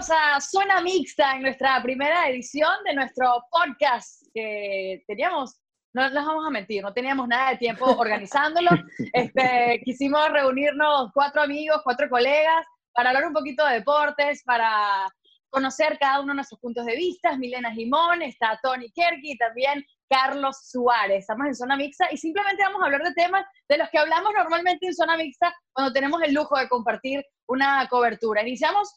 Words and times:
Bienvenidos 0.00 0.34
a 0.34 0.40
Zona 0.40 0.80
Mixta 0.80 1.32
en 1.32 1.42
nuestra 1.42 1.82
primera 1.82 2.26
edición 2.30 2.72
de 2.86 2.94
nuestro 2.94 3.44
podcast 3.50 4.22
que 4.32 5.04
teníamos, 5.06 5.60
no 5.92 6.04
les 6.04 6.14
vamos 6.14 6.46
a 6.46 6.50
mentir, 6.50 6.82
no 6.82 6.94
teníamos 6.94 7.28
nada 7.28 7.50
de 7.50 7.58
tiempo 7.58 7.84
organizándolo. 7.84 8.70
Este, 9.12 9.82
quisimos 9.84 10.30
reunirnos 10.30 11.10
cuatro 11.12 11.42
amigos, 11.42 11.82
cuatro 11.84 12.08
colegas 12.08 12.64
para 12.94 13.10
hablar 13.10 13.26
un 13.26 13.34
poquito 13.34 13.66
de 13.66 13.74
deportes, 13.74 14.42
para 14.44 15.06
conocer 15.50 15.98
cada 15.98 16.20
uno 16.20 16.32
de 16.32 16.36
nuestros 16.36 16.60
puntos 16.60 16.86
de 16.86 16.96
vista. 16.96 17.36
Milena 17.36 17.70
Jimón, 17.70 18.22
está 18.22 18.58
Tony 18.62 18.90
Kerky 18.92 19.32
y 19.32 19.36
también 19.36 19.84
Carlos 20.08 20.70
Suárez. 20.70 21.18
Estamos 21.18 21.46
en 21.46 21.54
Zona 21.54 21.76
Mixta 21.76 22.08
y 22.10 22.16
simplemente 22.16 22.62
vamos 22.62 22.80
a 22.80 22.86
hablar 22.86 23.02
de 23.02 23.12
temas 23.12 23.44
de 23.68 23.76
los 23.76 23.90
que 23.90 23.98
hablamos 23.98 24.32
normalmente 24.34 24.86
en 24.86 24.94
Zona 24.94 25.18
Mixta 25.18 25.54
cuando 25.74 25.92
tenemos 25.92 26.22
el 26.22 26.32
lujo 26.32 26.56
de 26.56 26.70
compartir 26.70 27.22
una 27.46 27.86
cobertura. 27.88 28.40
Iniciamos 28.40 28.88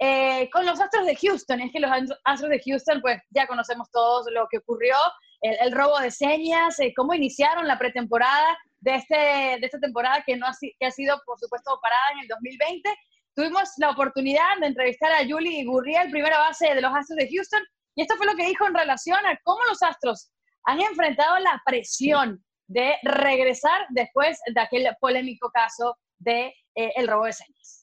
eh, 0.00 0.48
con 0.50 0.66
los 0.66 0.80
Astros 0.80 1.06
de 1.06 1.14
Houston. 1.14 1.60
Es 1.60 1.72
que 1.72 1.80
los 1.80 1.90
Astros 2.24 2.50
de 2.50 2.62
Houston, 2.64 3.00
pues 3.00 3.20
ya 3.30 3.46
conocemos 3.46 3.90
todos 3.90 4.26
lo 4.32 4.48
que 4.50 4.58
ocurrió, 4.58 4.96
el, 5.42 5.72
robo 5.72 5.98
de 6.00 6.10
señas, 6.10 6.78
eh, 6.80 6.92
cómo 6.96 7.14
iniciaron 7.14 7.66
la 7.66 7.78
pretemporada 7.78 8.58
de, 8.80 8.96
este, 8.96 9.14
de 9.14 9.60
esta 9.62 9.78
temporada 9.78 10.22
que, 10.26 10.36
no 10.36 10.46
ha, 10.46 10.90
sido, 10.90 11.20
por 11.24 11.38
supuesto, 11.38 11.78
parada 11.82 12.12
en 12.14 12.20
el 12.20 12.28
2020 12.28 12.90
tuvimos 13.34 13.70
la 13.78 13.90
oportunidad 13.90 14.58
de 14.60 14.66
entrevistar 14.66 15.12
a 15.12 15.26
Julie 15.26 15.64
Gurriel, 15.64 16.10
primera 16.10 16.38
base 16.38 16.74
de 16.74 16.80
los 16.80 16.92
Astros 16.92 17.16
de 17.16 17.28
Houston, 17.30 17.62
y 17.94 18.02
esto 18.02 18.16
fue 18.16 18.26
lo 18.26 18.34
que 18.34 18.46
dijo 18.46 18.66
en 18.66 18.74
relación 18.74 19.24
a 19.24 19.38
cómo 19.44 19.64
los 19.64 19.82
Astros 19.82 20.30
han 20.64 20.80
enfrentado 20.80 21.38
la 21.38 21.62
presión 21.64 22.44
de 22.66 22.96
regresar 23.02 23.86
después 23.90 24.38
de 24.52 24.60
aquel 24.60 24.88
polémico 25.00 25.50
caso 25.50 25.96
de 26.18 26.54
eh, 26.74 26.92
el 26.96 27.08
robo 27.08 27.24
de 27.24 27.32
señas. 27.32 27.79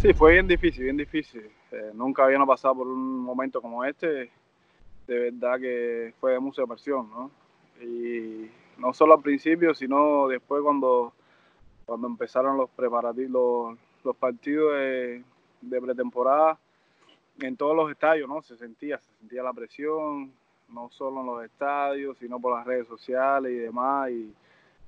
Sí, 0.00 0.14
fue 0.14 0.34
bien 0.34 0.46
difícil, 0.46 0.84
bien 0.84 0.96
difícil. 0.96 1.50
Eh, 1.72 1.90
nunca 1.92 2.22
habíamos 2.22 2.46
pasado 2.46 2.76
por 2.76 2.86
un 2.86 3.18
momento 3.18 3.60
como 3.60 3.84
este. 3.84 4.30
De 5.08 5.18
verdad 5.18 5.58
que 5.58 6.14
fue 6.20 6.32
de 6.34 6.38
mucha 6.38 6.64
presión, 6.66 7.10
¿no? 7.10 7.32
Y 7.82 8.48
no 8.78 8.92
solo 8.92 9.14
al 9.14 9.22
principio, 9.22 9.74
sino 9.74 10.28
después 10.28 10.62
cuando, 10.62 11.12
cuando 11.84 12.06
empezaron 12.06 12.56
los 12.56 12.70
preparativos, 12.70 13.76
los 14.04 14.16
partidos 14.16 14.72
de, 14.72 15.24
pretemporada 15.80 16.56
en 17.40 17.56
todos 17.56 17.74
los 17.74 17.90
estadios, 17.90 18.28
¿no? 18.28 18.40
Se 18.40 18.56
sentía, 18.56 18.98
se 18.98 19.10
sentía 19.18 19.42
la 19.42 19.52
presión, 19.52 20.32
no 20.68 20.90
solo 20.90 21.22
en 21.22 21.26
los 21.26 21.44
estadios, 21.44 22.16
sino 22.18 22.38
por 22.38 22.56
las 22.56 22.64
redes 22.64 22.86
sociales 22.86 23.50
y 23.50 23.56
demás, 23.56 24.10
y, 24.12 24.32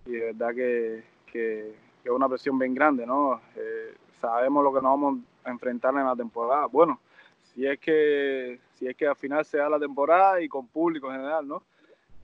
de 0.05 0.21
verdad 0.27 0.55
que, 0.55 1.03
que, 1.27 1.75
es 2.05 2.11
una 2.11 2.29
presión 2.29 2.57
bien 2.61 2.75
grande, 2.75 3.05
¿no? 3.05 3.41
Eh, 3.57 3.95
sabemos 4.21 4.63
lo 4.65 4.73
que 4.73 4.83
nos 4.83 4.85
vamos 4.85 5.19
a 5.45 5.51
enfrentar 5.51 5.95
en 5.95 6.05
la 6.05 6.17
temporada. 6.17 6.67
Bueno, 6.67 7.01
si 7.43 7.67
es 7.67 7.79
que, 7.79 8.61
si 8.75 8.87
es 8.87 8.97
que 8.97 9.07
al 9.07 9.17
final 9.17 9.45
se 9.45 9.59
da 9.59 9.69
la 9.69 9.79
temporada 9.79 10.41
y 10.41 10.49
con 10.49 10.67
público 10.67 11.09
en 11.09 11.17
general, 11.17 11.47
¿no? 11.47 11.63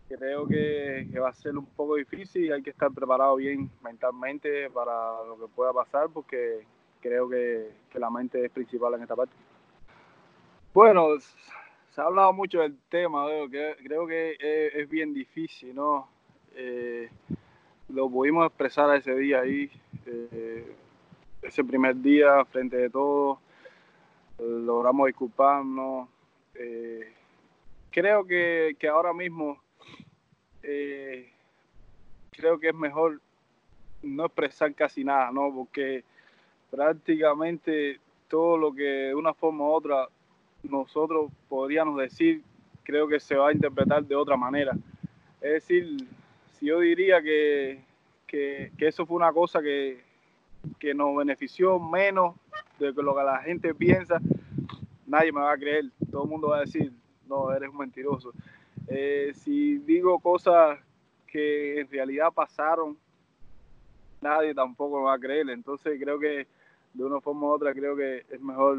Creo 0.08 0.46
que, 0.46 1.08
que 1.10 1.18
va 1.18 1.30
a 1.30 1.34
ser 1.34 1.56
un 1.56 1.66
poco 1.66 1.96
difícil 1.96 2.44
y 2.44 2.52
hay 2.52 2.62
que 2.62 2.70
estar 2.70 2.92
preparado 2.92 3.36
bien 3.36 3.70
mentalmente 3.82 4.70
para 4.70 5.24
lo 5.24 5.36
que 5.36 5.52
pueda 5.52 5.72
pasar, 5.72 6.08
porque 6.12 6.64
creo 7.00 7.28
que, 7.28 7.70
la 7.94 8.10
mente 8.10 8.44
es 8.44 8.50
principal 8.50 8.94
en 8.94 9.02
esta 9.02 9.16
parte. 9.16 9.32
Bueno, 10.74 11.08
se 11.90 12.00
ha 12.00 12.04
hablado 12.04 12.32
mucho 12.32 12.60
del 12.60 12.76
tema, 12.88 13.24
que, 13.50 13.76
creo 13.82 14.06
que 14.06 14.36
es, 14.74 14.88
bien 14.88 15.14
difícil, 15.14 15.74
¿no? 15.74 16.08
Eh, 16.54 17.08
lo 17.88 18.10
pudimos 18.10 18.46
expresar 18.46 18.94
ese 18.96 19.14
día 19.14 19.40
ahí, 19.40 19.70
eh, 20.04 20.76
ese 21.46 21.64
primer 21.64 21.96
día 21.96 22.44
frente 22.46 22.76
de 22.76 22.90
todos, 22.90 23.38
logramos 24.38 25.06
disculparnos. 25.06 26.08
Eh, 26.54 27.12
creo 27.90 28.26
que, 28.26 28.76
que, 28.78 28.88
ahora 28.88 29.12
mismo 29.12 29.60
creo 32.32 32.58
que 32.58 32.68
es 32.68 32.74
mejor 32.74 33.20
no 34.02 34.26
expresar 34.26 34.74
casi 34.74 35.04
nada, 35.04 35.30
¿no? 35.32 35.52
Porque 35.54 36.04
prácticamente 36.70 38.00
todo 38.28 38.56
lo 38.58 38.74
que 38.74 38.82
de 38.82 39.14
una 39.14 39.32
forma 39.32 39.64
u 39.64 39.72
otra 39.72 40.08
nosotros 40.62 41.30
podríamos 41.48 41.98
decir, 41.98 42.42
creo 42.82 43.06
que 43.08 43.20
se 43.20 43.36
va 43.36 43.48
a 43.48 43.52
interpretar 43.52 44.04
de 44.04 44.14
otra 44.14 44.36
manera. 44.36 44.72
Es 45.40 45.52
decir, 45.52 45.96
si 46.52 46.66
yo 46.66 46.80
diría 46.80 47.22
que, 47.22 47.80
que, 48.26 48.70
eso 48.78 49.06
fue 49.06 49.16
una 49.16 49.32
cosa 49.32 49.62
que, 49.62 50.00
que 50.78 50.94
nos 50.94 51.16
benefició 51.16 51.78
menos 51.78 52.34
de 52.78 52.92
lo 52.92 53.14
que 53.14 53.22
la 53.22 53.38
gente 53.38 53.74
piensa, 53.74 54.20
nadie 55.06 55.32
me 55.32 55.40
va 55.40 55.52
a 55.52 55.58
creer. 55.58 55.86
Todo 56.10 56.24
el 56.24 56.30
mundo 56.30 56.48
va 56.48 56.58
a 56.58 56.60
decir, 56.60 56.92
no, 57.26 57.52
eres 57.52 57.70
un 57.70 57.78
mentiroso. 57.78 58.32
Eh, 58.88 59.32
si 59.34 59.78
digo 59.78 60.18
cosas 60.18 60.78
que 61.26 61.80
en 61.80 61.90
realidad 61.90 62.32
pasaron, 62.32 62.96
nadie 64.20 64.54
tampoco 64.54 64.98
me 64.98 65.04
va 65.04 65.14
a 65.14 65.18
creer. 65.18 65.50
Entonces 65.50 65.98
creo 66.00 66.18
que 66.18 66.46
de 66.94 67.04
una 67.04 67.20
forma 67.20 67.46
u 67.46 67.50
otra 67.50 67.72
creo 67.74 67.96
que 67.96 68.24
es 68.30 68.40
mejor 68.40 68.78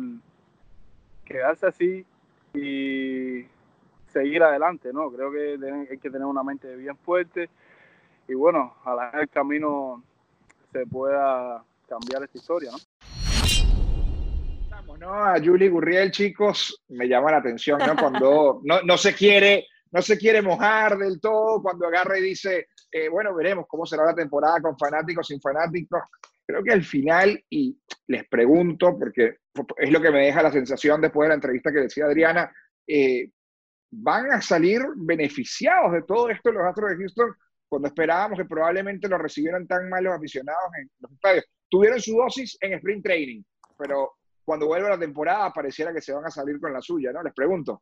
quedarse 1.26 1.68
así 1.68 2.06
y 2.54 3.46
seguir 4.08 4.42
adelante, 4.42 4.92
¿no? 4.94 5.12
Creo 5.12 5.32
que 5.32 5.58
hay 5.92 5.98
que 5.98 6.10
tener 6.10 6.26
una 6.26 6.44
mente 6.44 6.76
bien 6.76 6.98
fuerte 6.98 7.50
y 8.28 8.34
bueno, 8.34 8.74
a 8.84 8.94
la 8.94 9.10
el 9.22 9.30
camino 9.30 10.04
se 10.72 10.86
pueda 10.86 11.64
cambiar 11.88 12.24
esta 12.24 12.38
historia, 12.38 12.72
¿no? 12.72 12.78
¿no? 14.98 15.14
A 15.14 15.40
Julie 15.40 15.70
Gurriel, 15.70 16.12
chicos, 16.12 16.84
me 16.88 17.08
llama 17.08 17.32
la 17.32 17.38
atención, 17.38 17.80
¿no? 17.80 17.96
Cuando 17.96 18.62
no, 18.66 18.82
no 18.82 18.98
se 18.98 19.14
quiere, 19.14 19.68
no 19.92 20.02
se 20.02 20.18
quiere 20.18 20.42
mojar 20.42 20.98
del 20.98 21.22
todo, 21.22 21.62
cuando 21.62 21.86
agarra 21.88 22.18
y 22.18 22.24
dice, 22.24 22.70
eh, 22.92 23.08
bueno, 23.08 23.36
veremos 23.36 23.66
cómo 23.68 23.86
será 23.86 24.06
la 24.06 24.16
temporada 24.16 24.60
con 24.60 24.78
fanáticos, 24.78 25.28
sin 25.28 25.40
fanáticos 25.40 26.02
creo 26.48 26.64
que 26.64 26.72
al 26.72 26.84
final, 26.84 27.44
y 27.50 27.78
les 28.08 28.26
pregunto, 28.28 28.98
porque 28.98 29.40
es 29.78 29.92
lo 29.92 30.02
que 30.02 30.12
me 30.12 30.26
deja 30.26 30.42
la 30.42 30.52
sensación 30.52 31.02
después 31.02 31.26
de 31.26 31.30
la 31.30 31.36
entrevista 31.36 31.72
que 31.72 31.82
decía 31.82 32.06
Adriana, 32.06 32.52
eh, 32.88 33.30
¿van 33.92 34.32
a 34.32 34.42
salir 34.42 34.82
beneficiados 34.96 35.92
de 35.92 36.04
todo 36.04 36.30
esto 36.30 36.52
los 36.52 36.64
Astros 36.64 36.92
de 36.92 36.98
Houston 36.98 37.36
cuando 37.68 37.90
esperábamos 37.90 38.40
que 38.40 38.46
probablemente 38.46 39.10
lo 39.10 39.18
recibieran 39.18 39.68
tan 39.68 39.90
mal 39.90 40.06
los 40.06 40.14
aficionados 40.16 40.72
en 40.80 40.90
los 41.00 41.12
estadios? 41.12 41.46
Tuvieron 41.70 42.00
su 42.00 42.18
dosis 42.18 42.58
en 42.62 42.74
sprint 42.74 43.04
training, 43.04 43.44
pero 43.78 44.14
cuando 44.44 44.68
vuelva 44.68 44.90
la 44.90 45.00
temporada 45.00 45.52
pareciera 45.52 45.94
que 45.94 46.02
se 46.02 46.14
van 46.14 46.26
a 46.26 46.32
salir 46.32 46.60
con 46.60 46.72
la 46.72 46.82
suya, 46.82 47.12
¿no? 47.12 47.22
Les 47.22 47.34
pregunto. 47.34 47.82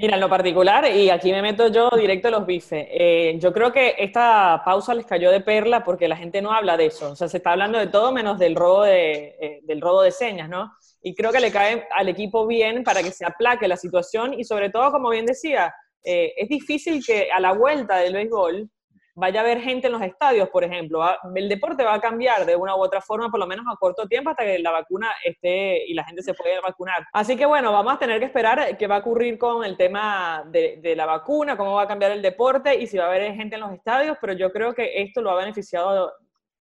Mira, 0.00 0.14
en 0.14 0.20
lo 0.20 0.28
particular, 0.28 0.88
y 0.94 1.10
aquí 1.10 1.32
me 1.32 1.42
meto 1.42 1.66
yo 1.72 1.90
directo 1.90 2.28
a 2.28 2.30
los 2.30 2.46
bifes, 2.46 2.86
eh, 2.88 3.36
yo 3.40 3.52
creo 3.52 3.72
que 3.72 3.96
esta 3.98 4.62
pausa 4.64 4.94
les 4.94 5.04
cayó 5.04 5.28
de 5.32 5.40
perla 5.40 5.82
porque 5.82 6.06
la 6.06 6.16
gente 6.16 6.40
no 6.40 6.52
habla 6.52 6.76
de 6.76 6.86
eso. 6.86 7.10
O 7.10 7.16
sea, 7.16 7.26
se 7.26 7.38
está 7.38 7.50
hablando 7.50 7.80
de 7.80 7.88
todo 7.88 8.12
menos 8.12 8.38
del 8.38 8.54
robo 8.54 8.84
de, 8.84 9.34
eh, 9.40 9.80
robo 9.80 10.02
de 10.02 10.12
señas, 10.12 10.48
¿no? 10.48 10.70
Y 11.02 11.16
creo 11.16 11.32
que 11.32 11.40
le 11.40 11.50
cae 11.50 11.88
al 11.90 12.08
equipo 12.08 12.46
bien 12.46 12.84
para 12.84 13.02
que 13.02 13.10
se 13.10 13.26
aplaque 13.26 13.66
la 13.66 13.76
situación 13.76 14.34
y 14.34 14.44
sobre 14.44 14.70
todo, 14.70 14.92
como 14.92 15.10
bien 15.10 15.26
decía, 15.26 15.74
eh, 16.04 16.32
es 16.36 16.48
difícil 16.48 17.04
que 17.04 17.32
a 17.32 17.40
la 17.40 17.52
vuelta 17.52 17.96
del 17.96 18.14
béisbol 18.14 18.70
vaya 19.18 19.40
a 19.40 19.42
haber 19.42 19.60
gente 19.60 19.88
en 19.88 19.92
los 19.92 20.02
estadios, 20.02 20.48
por 20.48 20.62
ejemplo. 20.62 21.02
El 21.34 21.48
deporte 21.48 21.82
va 21.82 21.94
a 21.94 22.00
cambiar 22.00 22.46
de 22.46 22.54
una 22.54 22.76
u 22.76 22.80
otra 22.80 23.00
forma, 23.00 23.28
por 23.30 23.40
lo 23.40 23.46
menos 23.46 23.66
a 23.68 23.76
corto 23.76 24.06
tiempo, 24.06 24.30
hasta 24.30 24.44
que 24.44 24.60
la 24.60 24.70
vacuna 24.70 25.08
esté 25.24 25.84
y 25.86 25.94
la 25.94 26.04
gente 26.04 26.22
se 26.22 26.34
pueda 26.34 26.60
vacunar. 26.60 27.04
Así 27.12 27.36
que 27.36 27.44
bueno, 27.44 27.72
vamos 27.72 27.94
a 27.94 27.98
tener 27.98 28.20
que 28.20 28.26
esperar 28.26 28.76
qué 28.76 28.86
va 28.86 28.96
a 28.96 29.00
ocurrir 29.00 29.36
con 29.36 29.64
el 29.64 29.76
tema 29.76 30.44
de, 30.46 30.94
la 30.96 31.04
vacuna, 31.04 31.56
cómo 31.56 31.74
va 31.74 31.82
a 31.82 31.88
cambiar 31.88 32.12
el 32.12 32.22
deporte 32.22 32.76
y 32.76 32.86
si 32.86 32.96
va 32.96 33.04
a 33.04 33.08
haber 33.08 33.34
gente 33.34 33.56
en 33.56 33.60
los 33.60 33.72
estadios, 33.72 34.16
pero 34.20 34.34
yo 34.34 34.52
creo 34.52 34.72
que 34.72 35.02
esto 35.02 35.20
lo 35.20 35.30
ha 35.30 35.36
beneficiado 35.36 36.12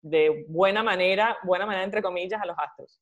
de 0.03 0.45
buena 0.49 0.83
manera, 0.83 1.39
buena 1.45 1.65
manera 1.65 1.85
entre 1.85 2.03
comillas, 2.03 2.41
a 2.43 2.47
los 2.47 2.57
Astros. 2.59 3.01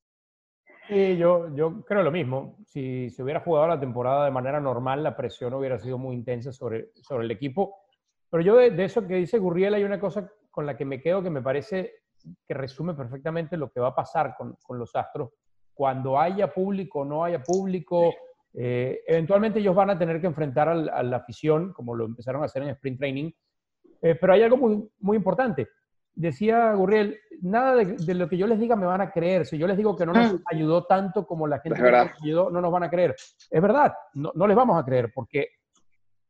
Sí, 0.88 1.16
yo, 1.16 1.54
yo 1.54 1.84
creo 1.84 2.02
lo 2.02 2.10
mismo. 2.10 2.56
Si 2.66 3.10
se 3.10 3.22
hubiera 3.22 3.40
jugado 3.40 3.68
la 3.68 3.80
temporada 3.80 4.24
de 4.24 4.30
manera 4.30 4.60
normal, 4.60 5.02
la 5.02 5.16
presión 5.16 5.54
hubiera 5.54 5.78
sido 5.78 5.98
muy 5.98 6.14
intensa 6.14 6.52
sobre, 6.52 6.90
sobre 7.02 7.24
el 7.24 7.30
equipo 7.30 7.76
pero 8.30 8.42
yo 8.42 8.56
de, 8.56 8.84
eso 8.84 9.06
que 9.06 9.16
dice 9.16 9.38
Gurriel 9.38 9.74
hay 9.74 9.84
una 9.84 9.98
cosa 9.98 10.30
con 10.50 10.64
la 10.64 10.76
que 10.76 10.84
me 10.84 11.00
quedo 11.00 11.22
que 11.22 11.30
me 11.30 11.42
parece 11.42 11.92
que 12.46 12.54
resume 12.54 12.94
perfectamente 12.94 13.56
lo 13.56 13.70
que 13.70 13.80
va 13.80 13.88
a 13.88 13.94
pasar 13.94 14.34
con, 14.36 14.56
con 14.62 14.78
los 14.78 14.94
Astros 14.94 15.30
cuando 15.80 16.20
haya 16.20 16.52
público 16.52 17.00
o 17.00 17.04
no 17.06 17.24
haya 17.24 17.42
público. 17.42 18.12
Eh, 18.52 19.00
eventualmente 19.06 19.60
ellos 19.60 19.74
van 19.74 19.88
a 19.88 19.98
tener 19.98 20.20
que 20.20 20.26
enfrentar 20.26 20.68
a 20.68 21.02
la 21.02 21.16
afición, 21.16 21.72
como 21.72 21.94
lo 21.94 22.04
empezaron 22.04 22.42
a 22.42 22.44
hacer 22.44 22.62
en 22.62 22.68
Sprint 22.68 22.98
Training. 22.98 23.30
Eh, 24.02 24.14
pero 24.14 24.34
hay 24.34 24.42
algo 24.42 24.58
muy, 24.58 24.90
muy 24.98 25.16
importante. 25.16 25.68
Decía 26.14 26.74
Gurriel, 26.74 27.18
nada 27.40 27.76
de, 27.76 28.14
lo 28.14 28.28
que 28.28 28.36
yo 28.36 28.46
les 28.46 28.58
diga 28.58 28.76
me 28.76 28.84
van 28.84 29.00
a 29.00 29.10
creer. 29.10 29.46
Si 29.46 29.56
yo 29.56 29.66
les 29.66 29.78
digo 29.78 29.96
que 29.96 30.04
no 30.04 30.12
nos 30.12 30.34
mm. 30.34 30.42
ayudó 30.52 30.84
tanto 30.84 31.26
como 31.26 31.46
la 31.46 31.60
gente 31.60 31.80
nos 31.80 32.10
ayudó, 32.22 32.50
no 32.50 32.60
nos 32.60 32.72
van 32.72 32.82
a 32.82 32.90
creer. 32.90 33.16
Es 33.50 33.62
verdad, 33.62 33.94
no, 34.12 34.32
no 34.34 34.46
les 34.46 34.56
vamos 34.56 34.78
a 34.78 34.84
creer 34.84 35.10
porque 35.14 35.48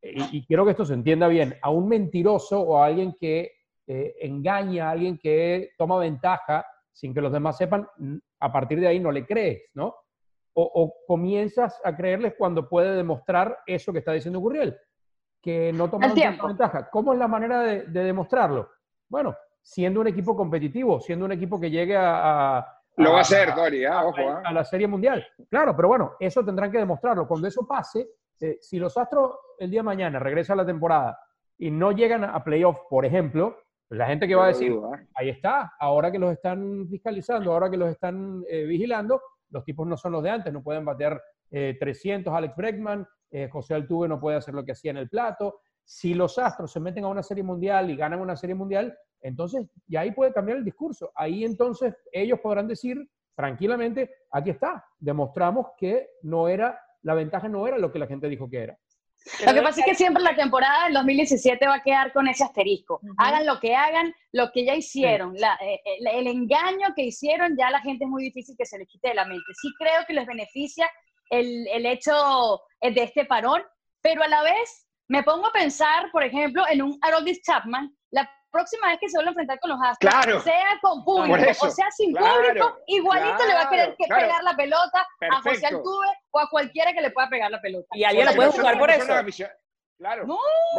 y, 0.02 0.47
quiero 0.47 0.64
que 0.64 0.70
esto 0.73 0.85
se 0.85 0.94
entienda 0.94 1.29
bien, 1.29 1.56
a 1.62 1.70
un 1.70 1.88
mentiroso 1.88 2.61
o 2.61 2.79
a 2.79 2.87
alguien 2.87 3.14
que 3.19 3.52
eh, 3.87 4.14
engaña, 4.20 4.88
a 4.88 4.91
alguien 4.93 5.19
que 5.19 5.70
toma 5.76 5.99
ventaja 5.99 6.64
sin 6.93 7.14
que 7.14 7.20
los 7.20 7.32
demás 7.32 7.56
sepan, 7.56 7.87
a 8.41 8.52
partir 8.52 8.81
de 8.81 8.88
ahí 8.88 9.00
no 9.00 9.12
le 9.12 9.26
crees, 9.26 9.62
¿no? 9.75 9.94
o, 10.55 10.94
comienzas 11.06 11.81
a 11.85 11.97
creerles 11.97 12.35
cuando 12.37 12.69
puede 12.69 12.97
demostrar 12.97 13.58
eso 13.67 13.93
que 13.93 14.00
está 14.00 14.12
diciendo 14.12 14.41
Gurriel, 14.41 14.76
que 15.41 15.73
no 15.73 15.88
toma 15.88 16.12
ventaja. 16.12 16.88
¿Cómo 16.91 17.12
es 17.12 17.19
la 17.19 17.29
manera 17.29 17.61
de, 17.61 17.85
demostrarlo? 17.87 18.70
Bueno, 19.08 19.35
siendo 19.62 20.00
un 20.00 20.08
equipo 20.08 20.37
competitivo, 20.37 21.00
siendo 21.00 21.25
un 21.25 21.32
equipo 21.32 21.61
que 21.61 21.70
llegue 21.70 21.97
a... 21.97 22.67
Lo 22.97 23.12
va 23.12 23.19
a 23.19 23.20
hacer, 23.23 23.55
Dori, 23.55 23.85
ah, 23.85 24.05
ojo. 24.05 24.20
A, 24.44 24.52
la 24.52 24.64
Serie 24.64 24.87
Mundial. 24.87 25.26
Claro, 25.49 25.75
pero 25.75 25.88
bueno, 25.88 26.12
eso 26.20 26.44
tendrán 26.44 26.70
que 26.70 26.79
demostrarlo. 26.79 27.26
Cuando 27.26 27.49
eso 27.49 27.67
pase, 27.67 28.08
eh, 28.41 28.59
si 28.61 28.79
los 28.79 28.97
Astros 28.97 29.33
el 29.59 29.71
día 29.71 29.81
de 29.81 29.85
mañana 29.85 30.19
regresan 30.19 30.59
a 30.59 30.63
la 30.63 30.67
temporada 30.67 31.19
y 31.59 31.71
no 31.71 31.93
llegan 31.93 32.25
a 32.25 32.43
playoff, 32.43 32.79
por 32.89 33.05
ejemplo, 33.05 33.57
pues 33.89 33.99
la 33.99 34.07
gente 34.07 34.27
que 34.27 34.35
va 34.35 34.45
a 34.45 34.49
decir, 34.49 34.73
ahí 35.15 35.29
está, 35.29 35.73
ahora 35.79 36.11
que 36.11 36.19
los 36.19 36.33
están 36.33 36.89
fiscalizando, 36.89 37.53
ahora 37.53 37.71
que 37.71 37.77
los 37.77 37.91
están 37.91 38.43
eh, 38.49 38.65
vigilando, 38.65 39.21
los 39.51 39.65
tipos 39.65 39.87
no 39.87 39.97
son 39.97 40.13
los 40.13 40.23
de 40.23 40.31
antes, 40.31 40.53
no 40.53 40.63
pueden 40.63 40.85
batear 40.85 41.21
300 41.51 42.33
eh, 42.33 42.37
Alex 42.37 42.57
Bregman, 42.57 43.07
José 43.51 43.75
Altuve 43.75 44.09
no 44.09 44.19
puede 44.19 44.37
hacer 44.37 44.55
lo 44.55 44.65
que 44.65 44.73
hacía 44.73 44.91
en 44.91 44.97
el 44.97 45.09
plato. 45.09 45.61
Si 45.85 46.15
los 46.15 46.37
Astros 46.39 46.73
se 46.73 46.81
meten 46.81 47.05
a 47.05 47.09
una 47.09 47.23
serie 47.23 47.45
mundial 47.45 47.91
y 47.91 47.97
ganan 47.97 48.21
una 48.21 48.37
serie 48.37 48.55
mundial, 48.55 48.97
entonces, 49.21 49.69
y 49.87 49.97
ahí 49.97 50.13
puede 50.13 50.33
cambiar 50.33 50.59
el 50.59 50.65
discurso. 50.65 51.13
Ahí 51.15 51.45
entonces 51.45 51.95
ellos 52.13 52.41
podrán 52.41 52.67
decir 52.67 53.09
tranquilamente, 53.35 54.11
aquí 54.31 54.51
está, 54.51 54.85
demostramos 54.99 55.69
que 55.77 56.11
no 56.23 56.49
era, 56.49 56.79
la 57.02 57.14
ventaja 57.14 57.49
no 57.49 57.67
era 57.67 57.79
lo 57.79 57.93
que 57.93 57.99
la 57.99 58.06
gente 58.06 58.29
dijo 58.29 58.49
que 58.49 58.62
era. 58.62 58.79
Lo 59.47 59.52
que 59.52 59.62
pasa 59.62 59.81
es 59.81 59.87
que 59.87 59.94
siempre 59.94 60.23
la 60.23 60.35
temporada 60.35 60.85
del 60.85 60.94
2017 60.94 61.67
va 61.67 61.75
a 61.76 61.82
quedar 61.82 62.12
con 62.12 62.26
ese 62.26 62.43
asterisco. 62.43 63.00
Hagan 63.19 63.44
lo 63.44 63.61
que 63.61 63.75
hagan, 63.75 64.14
lo 64.32 64.50
que 64.50 64.64
ya 64.64 64.75
hicieron, 64.75 65.37
eh, 65.37 65.41
eh, 65.62 65.99
el, 65.99 66.26
engaño 66.26 66.94
que 66.97 67.05
hicieron, 67.05 67.56
ya 67.56 67.70
la 67.70 67.81
gente 67.81 68.05
es 68.05 68.11
muy 68.11 68.25
difícil 68.25 68.55
que 68.56 68.64
se 68.64 68.79
les 68.79 68.88
quite 68.88 69.08
de 69.08 69.14
la 69.14 69.26
mente. 69.26 69.44
Sí 69.61 69.69
creo 69.79 70.06
que 70.06 70.14
les 70.14 70.26
beneficia 70.26 70.91
el, 71.29 71.67
el 71.69 71.87
hecho 71.87 72.61
eh, 72.81 72.93
de 72.93 73.02
este 73.02 73.26
parón, 73.26 73.62
pero 74.00 74.23
a 74.23 74.29
la 74.29 74.43
vez 74.43 74.88
me 75.08 75.23
pongo 75.23 75.49
a 75.49 75.52
pensar, 75.52 76.11
por 76.12 76.25
ejemplo, 76.25 76.64
en 76.70 76.82
un 76.82 76.99
Haroldis 77.02 77.43
Chapman, 77.43 77.94
próxima 78.50 78.88
vez 78.88 78.99
que 79.00 79.08
se 79.08 79.17
vuelva 79.17 79.31
a 79.31 79.32
enfrentar 79.32 79.61
con 79.61 79.70
los 79.70 79.81
Astros, 79.82 80.44
sea 80.44 80.79
con 80.82 81.05
público 81.05 81.67
o 81.67 81.70
sea 81.70 81.91
sin 81.91 82.14
público, 82.14 82.79
igualito 82.87 83.47
le 83.47 83.55
va 83.55 83.62
a 83.62 83.70
querer 83.70 83.97
pegar 83.97 84.43
la 84.43 84.56
pelota 84.56 85.06
a 85.31 85.41
José 85.43 85.67
Altuve 85.67 86.08
o 86.31 86.41
a 86.41 86.49
cualquiera 86.50 86.93
que 86.93 87.00
le 87.00 87.11
pueda 87.11 87.29
pegar 87.29 87.50
la 87.50 87.61
pelota. 87.61 87.88
Y 87.93 88.05
alguien 88.05 88.26
le 88.26 88.35
puede 88.35 88.50
jugar 88.50 88.79
por 88.79 88.91
eso. 88.91 89.06
Claro. 89.99 90.26
No, 90.26 90.38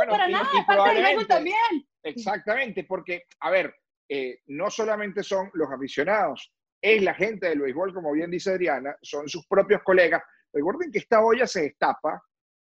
para 0.10 0.28
nada, 0.28 0.50
parte 0.66 1.00
del 1.00 1.28
también. 1.28 1.88
Exactamente, 2.04 2.86
porque, 2.86 3.26
a 3.42 3.52
ver, 3.52 3.72
eh, 4.10 4.40
no 4.48 4.72
solamente 4.72 5.22
son 5.22 5.52
los 5.54 5.70
aficionados, 5.72 6.52
es 6.82 7.04
la 7.04 7.14
gente 7.14 7.50
del 7.50 7.62
béisbol, 7.62 7.94
como 7.94 8.12
bien 8.14 8.32
dice 8.32 8.52
Adriana, 8.52 8.96
son 9.04 9.30
sus 9.30 9.46
propios 9.46 9.84
colegas. 9.84 10.24
Recuerden 10.52 10.92
que 10.92 10.98
esta 10.98 11.22
olla 11.24 11.46
se 11.46 11.62
destapa 11.62 12.22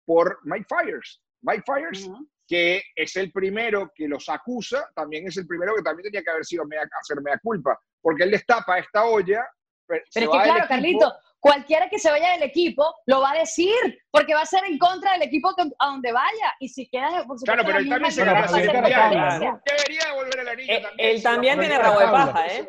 por 0.05 0.39
Mike 0.43 0.67
Fires. 0.69 1.21
Mike 1.41 1.63
Fires 1.65 2.09
que 2.53 2.83
es 2.95 3.15
el 3.15 3.31
primero 3.31 3.91
que 3.95 4.07
los 4.07 4.29
acusa, 4.29 4.87
también 4.93 5.27
es 5.27 5.35
el 5.37 5.47
primero 5.47 5.73
que 5.75 5.81
también 5.81 6.03
tenía 6.03 6.23
que 6.23 6.29
haber 6.29 6.45
sido 6.45 6.65
mea, 6.65 6.83
hacer 7.01 7.19
mea 7.19 7.39
culpa, 7.41 7.81
porque 7.99 8.25
él 8.25 8.29
destapa 8.29 8.77
esta 8.77 9.05
olla. 9.05 9.43
Pero, 9.87 10.03
es 10.05 10.13
que 10.13 10.27
claro, 10.27 10.65
Carlito, 10.67 11.11
cualquiera 11.39 11.89
que 11.89 11.97
se 11.97 12.11
vaya 12.11 12.33
del 12.33 12.43
equipo 12.43 12.93
lo 13.07 13.21
va 13.21 13.31
a 13.31 13.39
decir, 13.39 13.73
porque 14.11 14.35
va 14.35 14.41
a 14.41 14.45
ser 14.45 14.65
en 14.65 14.77
contra 14.77 15.13
del 15.13 15.23
equipo 15.23 15.49
a 15.79 15.87
donde 15.87 16.11
vaya. 16.11 16.53
Y 16.59 16.69
si 16.69 16.87
queda, 16.89 17.25
por 17.25 17.41
Claro, 17.41 17.63
pero 17.65 17.79
él 17.79 17.89
también 17.89 18.11
se 18.11 18.23
gana 18.23 18.41
Debería 18.45 20.13
volver 20.13 20.39
el 20.39 20.47
anillo 20.47 20.73
eh, 20.73 20.81
también. 20.83 21.09
Él 21.09 21.23
también 21.23 21.59
tiene 21.59 21.79
rabo 21.79 21.99
de 22.01 22.05
paja, 22.05 22.47
¿eh? 22.49 22.67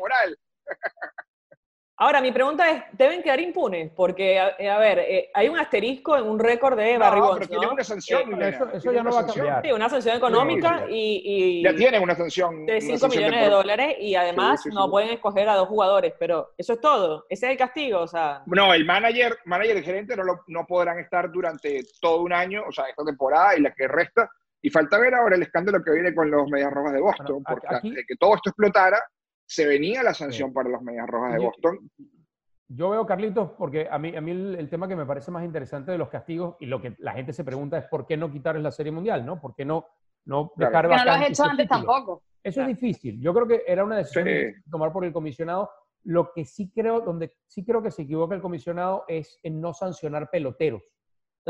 Ahora, 1.97 2.19
mi 2.19 2.33
pregunta 2.33 2.69
es, 2.69 2.83
¿deben 2.91 3.23
quedar 3.23 3.39
impunes? 3.39 3.89
Porque, 3.95 4.37
a, 4.37 4.49
eh, 4.59 4.79
ver, 4.79 4.99
eh, 4.99 5.29
hay 5.33 5.47
un 5.47 5.57
asterisco 5.57 6.17
en 6.17 6.25
un 6.25 6.37
récord 6.37 6.77
de 6.77 6.97
Barry 6.97 7.21
no, 7.21 7.33
pero 7.35 7.47
tiene 7.47 7.67
una 7.67 7.83
sanción. 7.85 8.41
Eh, 8.41 8.57
eso, 8.73 8.91
ya 8.91 9.01
no 9.01 9.13
va 9.13 9.21
a 9.21 9.25
cambiar. 9.25 9.61
Sí, 9.63 9.71
una 9.71 9.87
sanción 9.87 10.17
económica 10.17 10.85
y, 10.89 11.63
Ya 11.63 11.73
tiene 11.73 11.97
una 11.99 12.13
sanción. 12.13 12.65
De 12.65 12.81
5 12.81 13.07
millones 13.07 13.45
de 13.45 13.49
dólares 13.49 13.95
y 14.01 14.13
además 14.15 14.61
no 14.65 14.89
pueden 14.89 15.11
escoger 15.11 15.47
a 15.47 15.55
dos 15.55 15.69
jugadores, 15.69 16.13
pero 16.19 16.53
eso 16.57 16.73
es 16.73 16.81
todo. 16.81 17.25
Ese 17.29 17.45
es 17.45 17.51
el 17.53 17.57
castigo, 17.57 18.01
o 18.01 18.07
sea... 18.07 18.43
No, 18.45 18.73
el 18.73 18.83
manager, 18.83 19.37
manager 19.45 19.75
y 19.75 19.79
el 19.79 19.85
gerente 19.85 20.17
no, 20.17 20.23
lo, 20.23 20.41
no 20.47 20.65
podrán 20.67 20.99
estar 20.99 21.31
durante 21.31 21.81
todo 22.01 22.23
un 22.23 22.33
año, 22.33 22.63
o 22.67 22.73
sea, 22.73 22.85
esta 22.89 23.05
temporada 23.05 23.55
y 23.55 23.61
la 23.61 23.73
que 23.73 23.87
resta. 23.87 24.29
Y 24.61 24.69
falta 24.69 24.97
ver 24.97 25.15
ahora 25.15 25.37
el 25.37 25.43
escándalo 25.43 25.81
que 25.81 25.91
viene 25.91 26.13
con 26.13 26.29
los 26.29 26.49
Medias 26.49 26.73
Rojas 26.73 26.93
de 26.93 26.99
Boston, 26.99 27.43
porque 27.47 27.67
antes 27.69 27.93
de 27.93 28.03
que 28.05 28.15
todo 28.17 28.35
esto 28.35 28.49
explotara, 28.49 29.01
se 29.45 29.65
venía 29.65 30.03
la 30.03 30.13
sanción 30.13 30.51
para 30.51 30.69
los 30.69 30.81
Medias 30.81 31.07
Rojas 31.07 31.33
de 31.33 31.39
Boston. 31.39 31.91
Yo 32.67 32.89
veo, 32.89 33.05
Carlitos, 33.05 33.51
porque 33.51 33.87
a 33.89 33.99
mí, 33.99 34.15
a 34.15 34.21
mí 34.21 34.31
el, 34.31 34.69
tema 34.69 34.87
que 34.87 34.95
me 34.95 35.05
parece 35.05 35.29
más 35.29 35.45
interesante 35.45 35.91
de 35.91 35.99
los 35.99 36.09
castigos 36.09 36.55
y 36.59 36.65
lo 36.65 36.81
que 36.81 36.95
la 36.97 37.13
gente 37.13 37.31
se 37.31 37.43
pregunta 37.43 37.77
es 37.77 37.85
por 37.85 38.07
qué 38.07 38.17
no 38.17 38.31
quitarles 38.31 38.63
la 38.63 38.71
Serie 38.71 38.91
Mundial, 38.91 39.23
¿no? 39.23 39.39
¿Por 39.39 39.53
qué 39.53 39.63
no, 39.65 39.85
no 40.25 40.51
dejar 40.55 40.89
no 40.89 41.05
lo 41.05 41.11
has 41.11 41.29
hecho 41.29 41.43
antes 41.43 41.67
tampoco. 41.67 42.23
Eso 42.43 42.61
es 42.61 42.67
difícil. 42.67 43.21
Yo 43.21 43.33
creo 43.33 43.47
que 43.47 43.63
era 43.67 43.83
una 43.83 43.97
decisión 43.97 44.25
que 44.25 44.55
tomar 44.69 44.91
por 44.91 45.05
el 45.05 45.13
comisionado. 45.13 45.69
Lo 46.03 46.31
que 46.31 46.45
sí 46.45 46.71
creo, 46.73 47.01
donde 47.01 47.35
sí 47.47 47.63
creo 47.63 47.81
que 47.81 47.91
se 47.91 48.03
equivoca 48.03 48.35
el 48.35 48.41
comisionado 48.41 49.05
es 49.07 49.39
en 49.43 49.61
no 49.61 49.73
sancionar 49.73 50.29
peloteros. 50.29 50.83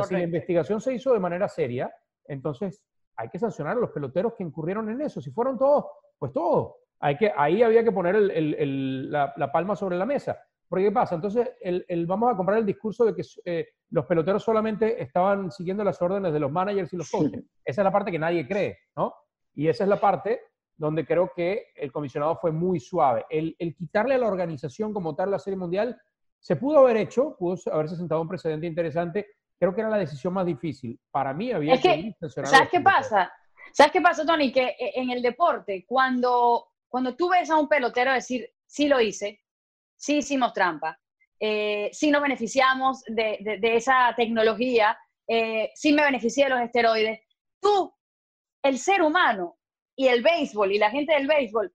si 0.07 0.13
la 0.13 0.23
investigación 0.23 0.79
se 0.81 0.93
hizo 0.93 1.13
de 1.13 1.19
manera 1.19 1.47
seria, 1.47 1.93
entonces 2.25 2.81
hay 3.17 3.29
que 3.29 3.39
sancionar 3.39 3.77
a 3.77 3.79
los 3.79 3.91
peloteros 3.91 4.33
que 4.33 4.43
incurrieron 4.43 4.89
en 4.89 5.01
eso. 5.01 5.21
Si 5.21 5.31
fueron 5.31 5.57
todos, 5.57 5.85
pues 6.17 6.31
todos. 6.33 6.75
Hay 6.99 7.17
que, 7.17 7.31
ahí 7.35 7.61
había 7.61 7.83
que 7.83 7.91
poner 7.91 8.15
la, 8.17 9.51
palma 9.51 9.75
sobre 9.75 9.97
la 9.97 10.05
mesa. 10.05 10.37
Porque 10.67 10.85
¿qué 10.85 10.91
pasa? 10.91 11.15
Entonces, 11.15 11.51
el, 11.61 12.05
vamos 12.07 12.33
a 12.33 12.37
comprar 12.37 12.57
el 12.57 12.65
discurso 12.65 13.05
de 13.05 13.15
que 13.15 13.21
eh, 13.45 13.67
los 13.89 14.05
peloteros 14.05 14.43
solamente 14.43 15.01
estaban 15.01 15.51
siguiendo 15.51 15.83
las 15.83 16.01
órdenes 16.01 16.33
de 16.33 16.39
los 16.39 16.51
managers 16.51 16.91
y 16.93 16.97
los 16.97 17.09
coaches. 17.09 17.43
Esa 17.63 17.81
es 17.81 17.85
la 17.85 17.91
parte 17.91 18.11
que 18.11 18.19
nadie 18.19 18.47
cree, 18.47 18.79
¿no? 18.95 19.13
Y 19.53 19.67
esa 19.67 19.83
es 19.83 19.89
la 19.89 19.99
parte 19.99 20.41
donde 20.77 21.05
creo 21.05 21.31
que 21.35 21.67
el 21.75 21.91
comisionado 21.91 22.37
fue 22.37 22.51
muy 22.51 22.79
suave. 22.79 23.25
El, 23.29 23.55
quitarle 23.77 24.15
a 24.15 24.17
la 24.17 24.27
organización 24.27 24.93
como 24.93 25.15
tal 25.15 25.31
la 25.31 25.39
Serie 25.39 25.57
Mundial 25.57 25.99
se 26.39 26.55
pudo 26.55 26.79
haber 26.79 26.97
hecho, 26.97 27.35
pudo 27.37 27.57
haberse 27.71 27.95
sentado 27.95 28.21
un 28.21 28.27
precedente 28.27 28.67
interesante. 28.67 29.27
Creo 29.57 29.73
que 29.73 29.81
era 29.81 29.89
la 29.89 29.97
decisión 29.97 30.33
más 30.33 30.45
difícil. 30.45 30.99
Para 31.09 31.33
mí 31.33 31.51
había 31.51 31.79
que, 31.79 32.13
que 32.19 32.29
¿Sabes 32.29 32.69
qué 32.69 32.81
pasa? 32.81 33.31
¿Sabes 33.71 33.93
qué 33.93 34.01
pasa, 34.01 34.25
Tony? 34.25 34.51
Que 34.51 34.67
eh, 34.67 34.91
en 34.95 35.09
el 35.09 35.21
deporte, 35.21 35.85
cuando 35.87 36.67
cuando 36.95 37.13
tú 37.13 37.27
ves 37.27 37.49
a 37.49 37.57
un 37.57 37.67
pelotero 37.67 38.13
decir, 38.13 38.49
sí 38.65 38.87
lo 38.87 39.01
hice, 39.01 39.43
sí 39.97 40.19
hicimos 40.19 40.53
trampa, 40.53 40.97
eh, 41.37 41.89
sí 41.91 42.09
nos 42.09 42.21
beneficiamos 42.21 43.03
de, 43.07 43.59
esa 43.61 44.13
tecnología, 44.15 44.97
eh, 45.27 45.71
sí 45.75 45.91
me 45.91 46.05
beneficié 46.05 46.45
de 46.45 46.51
los 46.51 46.61
esteroides, 46.61 47.19
tú, 47.59 47.93
el 48.63 48.79
ser 48.79 49.01
humano 49.01 49.57
y 49.93 50.07
el 50.07 50.23
béisbol 50.23 50.71
y 50.71 50.77
la 50.77 50.89
gente 50.89 51.11
del 51.11 51.27
béisbol, 51.27 51.69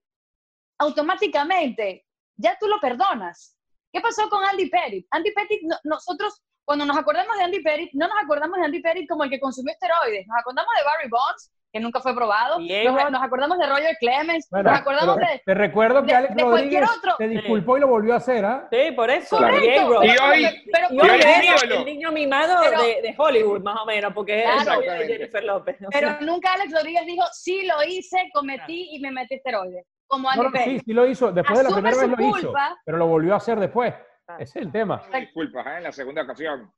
automáticamente 0.79 2.07
ya 2.35 2.57
tú 2.59 2.67
lo 2.67 2.79
perdonas. 2.79 3.55
¿Qué 3.93 4.01
pasó 4.01 4.27
con 4.27 4.43
Andy 4.43 4.71
Pettit? 4.71 5.05
Andy 5.11 5.31
Pettit, 5.35 5.61
nosotros 5.83 6.41
cuando 6.65 6.83
nos 6.83 6.97
acordamos 6.97 7.37
de 7.37 7.43
Andy 7.43 7.61
Pettit, 7.61 7.91
no 7.93 8.07
nos 8.07 8.17
acordamos 8.23 8.57
de 8.57 8.65
Andy 8.65 8.81
Pettit 8.81 9.07
como 9.07 9.23
el 9.23 9.29
que 9.29 9.39
consumió 9.39 9.71
esteroides, 9.71 10.25
nos 10.25 10.39
acordamos 10.39 10.71
de 10.75 10.83
Barry 10.83 11.09
Bonds, 11.11 11.51
que 11.71 11.79
nunca 11.79 11.99
fue 11.99 12.13
probado. 12.13 12.59
Nos, 12.59 13.23
acordamos 13.23 13.57
de 13.57 13.65
Roger 13.65 13.95
Clemens, 13.99 14.47
nos 14.51 14.65
acordamos 14.65 15.17
de. 15.17 15.41
Te 15.45 15.53
recuerdo 15.53 16.03
que 16.03 16.13
Alex 16.13 16.35
Rodríguez 16.37 16.89
se 17.17 17.27
disculpó 17.27 17.77
y 17.77 17.79
lo 17.81 17.87
volvió 17.87 18.13
a 18.13 18.17
hacer, 18.17 18.43
¿ah? 18.45 18.67
Sí, 18.71 18.91
por 18.95 19.09
eso. 19.09 19.37
Correcto. 19.37 20.03
Y 20.03 20.09
hoy, 20.09 20.63
pero, 20.71 20.87
y 20.91 20.99
hoy 20.99 21.19
es 21.19 21.63
el 21.63 21.85
niño 21.85 22.11
mimado 22.11 22.61
de, 22.61 23.01
de, 23.01 23.15
Hollywood, 23.17 23.61
más 23.61 23.79
o 23.81 23.85
menos, 23.85 24.13
porque 24.13 24.43
es 24.43 24.65
de 24.65 25.07
Jennifer 25.07 25.43
López. 25.43 25.77
Pero 25.91 26.19
nunca 26.21 26.53
Alex 26.53 26.73
Rodríguez 26.73 27.05
dijo, 27.05 27.23
sí 27.31 27.65
lo 27.65 27.83
hice, 27.83 28.29
cometí 28.33 28.89
y 28.91 28.99
me 28.99 29.11
metí 29.11 29.35
esteroides. 29.35 29.85
Como 30.07 30.29
Andy 30.29 30.43
no, 30.43 30.63
Sí, 30.63 30.79
sí 30.85 30.93
lo 30.93 31.07
hizo. 31.07 31.31
Después 31.31 31.57
de 31.59 31.63
la 31.63 31.73
primera 31.73 31.95
vez 31.95 32.09
lo 32.09 32.37
hizo. 32.37 32.53
Pero 32.85 32.97
lo 32.97 33.07
volvió 33.07 33.33
a 33.33 33.37
hacer 33.37 33.59
después. 33.59 33.93
Ese 34.39 34.59
es 34.59 34.65
el 34.65 34.71
tema. 34.71 35.01
Disculpas, 35.13 35.65
¿eh? 35.67 35.77
en 35.77 35.83
la 35.83 35.91
segunda 35.91 36.23
ocasión. 36.23 36.71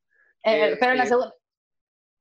Eh, 0.43 0.77
pero 0.79 0.91
en 0.91 0.97
la 0.97 1.03
eh, 1.05 1.07
segunda 1.07 1.33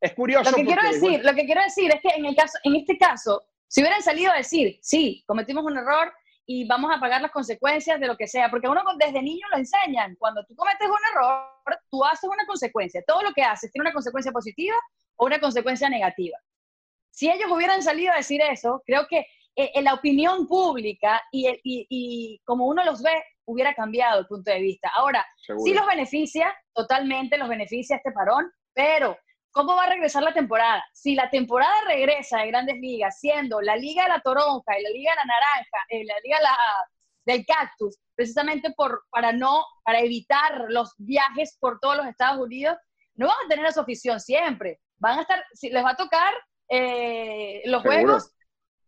es 0.03 0.15
curioso. 0.15 0.51
Lo 0.51 0.57
que, 0.57 0.65
quiero 0.65 0.83
decir, 0.83 1.25
lo 1.25 1.35
que 1.35 1.47
quiero 1.47 1.63
decir 1.63 1.93
es 1.95 2.01
que 2.01 2.09
en, 2.09 2.27
el 2.27 2.35
caso, 2.35 2.59
en 2.65 2.75
este 2.75 2.99
caso, 2.99 3.41
si 3.69 3.81
hubieran 3.81 4.03
salido 4.03 4.33
a 4.33 4.37
decir, 4.37 4.79
sí, 4.83 5.23
cometimos 5.27 5.65
un 5.65 5.79
error 5.79 6.13
y 6.45 6.67
vamos 6.67 6.91
a 6.93 6.99
pagar 6.99 7.23
las 7.23 7.31
consecuencias 7.31 8.01
de 8.01 8.09
lo 8.09 8.17
que 8.17 8.27
sea, 8.27 8.51
porque 8.51 8.69
uno 8.69 8.83
desde 8.99 9.23
niño 9.23 9.47
lo 9.53 9.59
enseñan, 9.59 10.17
cuando 10.19 10.45
tú 10.45 10.57
cometes 10.57 10.89
un 10.89 10.97
error, 11.13 11.47
tú 11.89 12.05
haces 12.05 12.29
una 12.29 12.45
consecuencia, 12.47 13.01
todo 13.07 13.23
lo 13.23 13.33
que 13.33 13.45
haces 13.45 13.71
tiene 13.71 13.85
una 13.85 13.93
consecuencia 13.93 14.33
positiva 14.33 14.75
o 15.17 15.27
una 15.27 15.39
consecuencia 15.39 15.89
negativa. 15.89 16.37
Si 17.13 17.31
ellos 17.31 17.51
hubieran 17.51 17.81
salido 17.81 18.13
a 18.13 18.17
decir 18.17 18.41
eso, 18.43 18.83
creo 18.85 19.07
que 19.09 19.19
eh, 19.55 19.71
en 19.75 19.85
la 19.85 19.95
opinión 19.95 20.49
pública 20.49 21.23
y, 21.31 21.47
y, 21.63 22.41
como 22.45 22.67
uno 22.67 22.85
los 22.85 23.03
ve, 23.03 23.23
hubiera 23.45 23.73
cambiado 23.75 24.21
el 24.21 24.27
punto 24.27 24.51
de 24.51 24.61
vista. 24.61 24.91
Ahora, 24.95 25.25
sí 25.65 25.75
los 25.75 25.87
beneficia, 25.87 26.53
totalmente 26.75 27.39
los 27.39 27.49
beneficia 27.49 27.97
este 27.97 28.11
parón, 28.11 28.51
pero 28.75 29.17
¿Cómo 29.53 29.77
va 29.77 29.85
a 29.85 29.91
regresar 29.91 30.23
la 30.23 30.33
temporada? 30.33 30.85
Si 30.93 31.15
la 31.15 31.29
temporada 31.31 31.75
regresa 31.87 32.39
de 32.39 32.49
Grandes 32.49 32.77
Ligas 32.79 33.21
siendo 33.21 33.61
la 33.61 33.77
Liga 33.77 34.05
de 34.05 34.09
la 34.09 34.21
Toronja 34.21 34.79
y 34.79 34.83
la 34.83 34.91
Liga 34.91 35.13
de 35.13 35.17
la 35.17 35.25
Naranja, 35.25 35.79
eh, 35.91 36.05
la 36.05 36.15
Liga 36.25 36.39
de 36.39 36.43
la 36.43 36.57
del 37.25 37.47
cactus, 37.47 37.99
precisamente 38.15 38.73
por, 38.73 39.05
para, 39.11 39.33
no, 39.33 39.65
para 39.85 40.01
evitar 40.01 40.65
los 40.69 40.93
viajes 40.99 41.57
por 41.61 41.79
todos 41.81 41.97
los 41.99 42.07
Estados 42.07 42.41
Unidos, 42.41 42.77
no 43.15 43.29
van 43.29 43.37
a 43.45 43.49
tener 43.49 43.67
esa 43.67 43.83
afición 43.83 44.19
siempre. 44.19 44.81
Van 44.97 45.19
a 45.19 45.23
estar, 45.23 45.45
les 45.61 45.85
va 45.85 45.91
a 45.91 45.97
tocar 45.97 46.35
eh, 46.69 47.63
los 47.67 47.83
juegos 47.83 48.33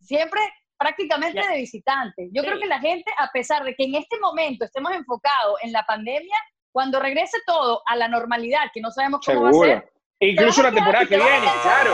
siempre 0.01 0.41
prácticamente 0.77 1.47
de 1.47 1.57
visitantes. 1.57 2.29
Yo 2.33 2.43
creo 2.43 2.59
que 2.59 2.67
la 2.67 2.81
gente, 2.81 3.11
a 3.19 3.31
pesar 3.31 3.65
de 3.65 3.75
que 3.75 3.85
en 3.85 3.95
este 3.95 4.19
momento 4.19 4.65
estemos 4.65 4.93
enfocados 4.93 5.57
en 5.63 5.73
la 5.73 5.85
pandemia, 5.85 6.37
cuando 6.73 6.99
regrese 6.99 7.39
todo 7.47 7.83
a 7.87 7.95
la 7.95 8.09
normalidad, 8.09 8.71
que 8.73 8.81
no 8.81 8.91
sabemos 8.91 9.21
cómo 9.25 9.43
va 9.43 9.51
a 9.51 9.53
ser. 9.53 9.94
Incluso 10.31 10.63
la 10.63 10.73
temporada 10.73 11.07
que 11.07 11.17
viene, 11.17 11.47
claro. 11.63 11.93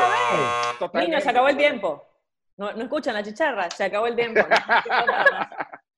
Niños, 0.95 1.23
se 1.23 1.31
acabó 1.31 1.49
el 1.49 1.57
tiempo. 1.57 2.07
No, 2.57 2.73
no, 2.73 2.83
escuchan 2.83 3.15
la 3.15 3.23
chicharra, 3.23 3.71
se 3.71 3.85
acabó 3.85 4.07
el 4.07 4.17
tiempo. 4.17 4.41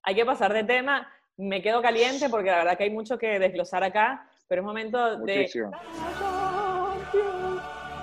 hay 0.03 0.15
que 0.15 0.25
pasar 0.25 0.53
de 0.53 0.65
tema. 0.65 1.11
Me 1.37 1.63
quedo 1.63 1.83
caliente 1.83 2.29
porque 2.29 2.51
la 2.51 2.59
verdad 2.59 2.77
que 2.77 2.85
hay 2.85 2.91
mucho 2.91 3.19
que 3.19 3.39
desglosar 3.39 3.83
acá, 3.83 4.29
pero 4.49 4.63
es 4.63 4.67
momento 4.67 5.19
de... 5.19 5.51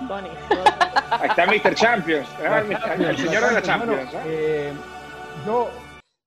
Tony. 0.08 0.28
Ahí 1.10 1.28
está 1.28 1.46
Mr. 1.46 1.74
Champions, 1.74 2.28
el 2.98 3.16
señor 3.16 3.46
de 3.46 3.52
la 3.52 3.62
Champions. 3.62 4.14
¿eh? 4.14 4.20
Eh, 4.26 4.72
yo, 5.46 5.70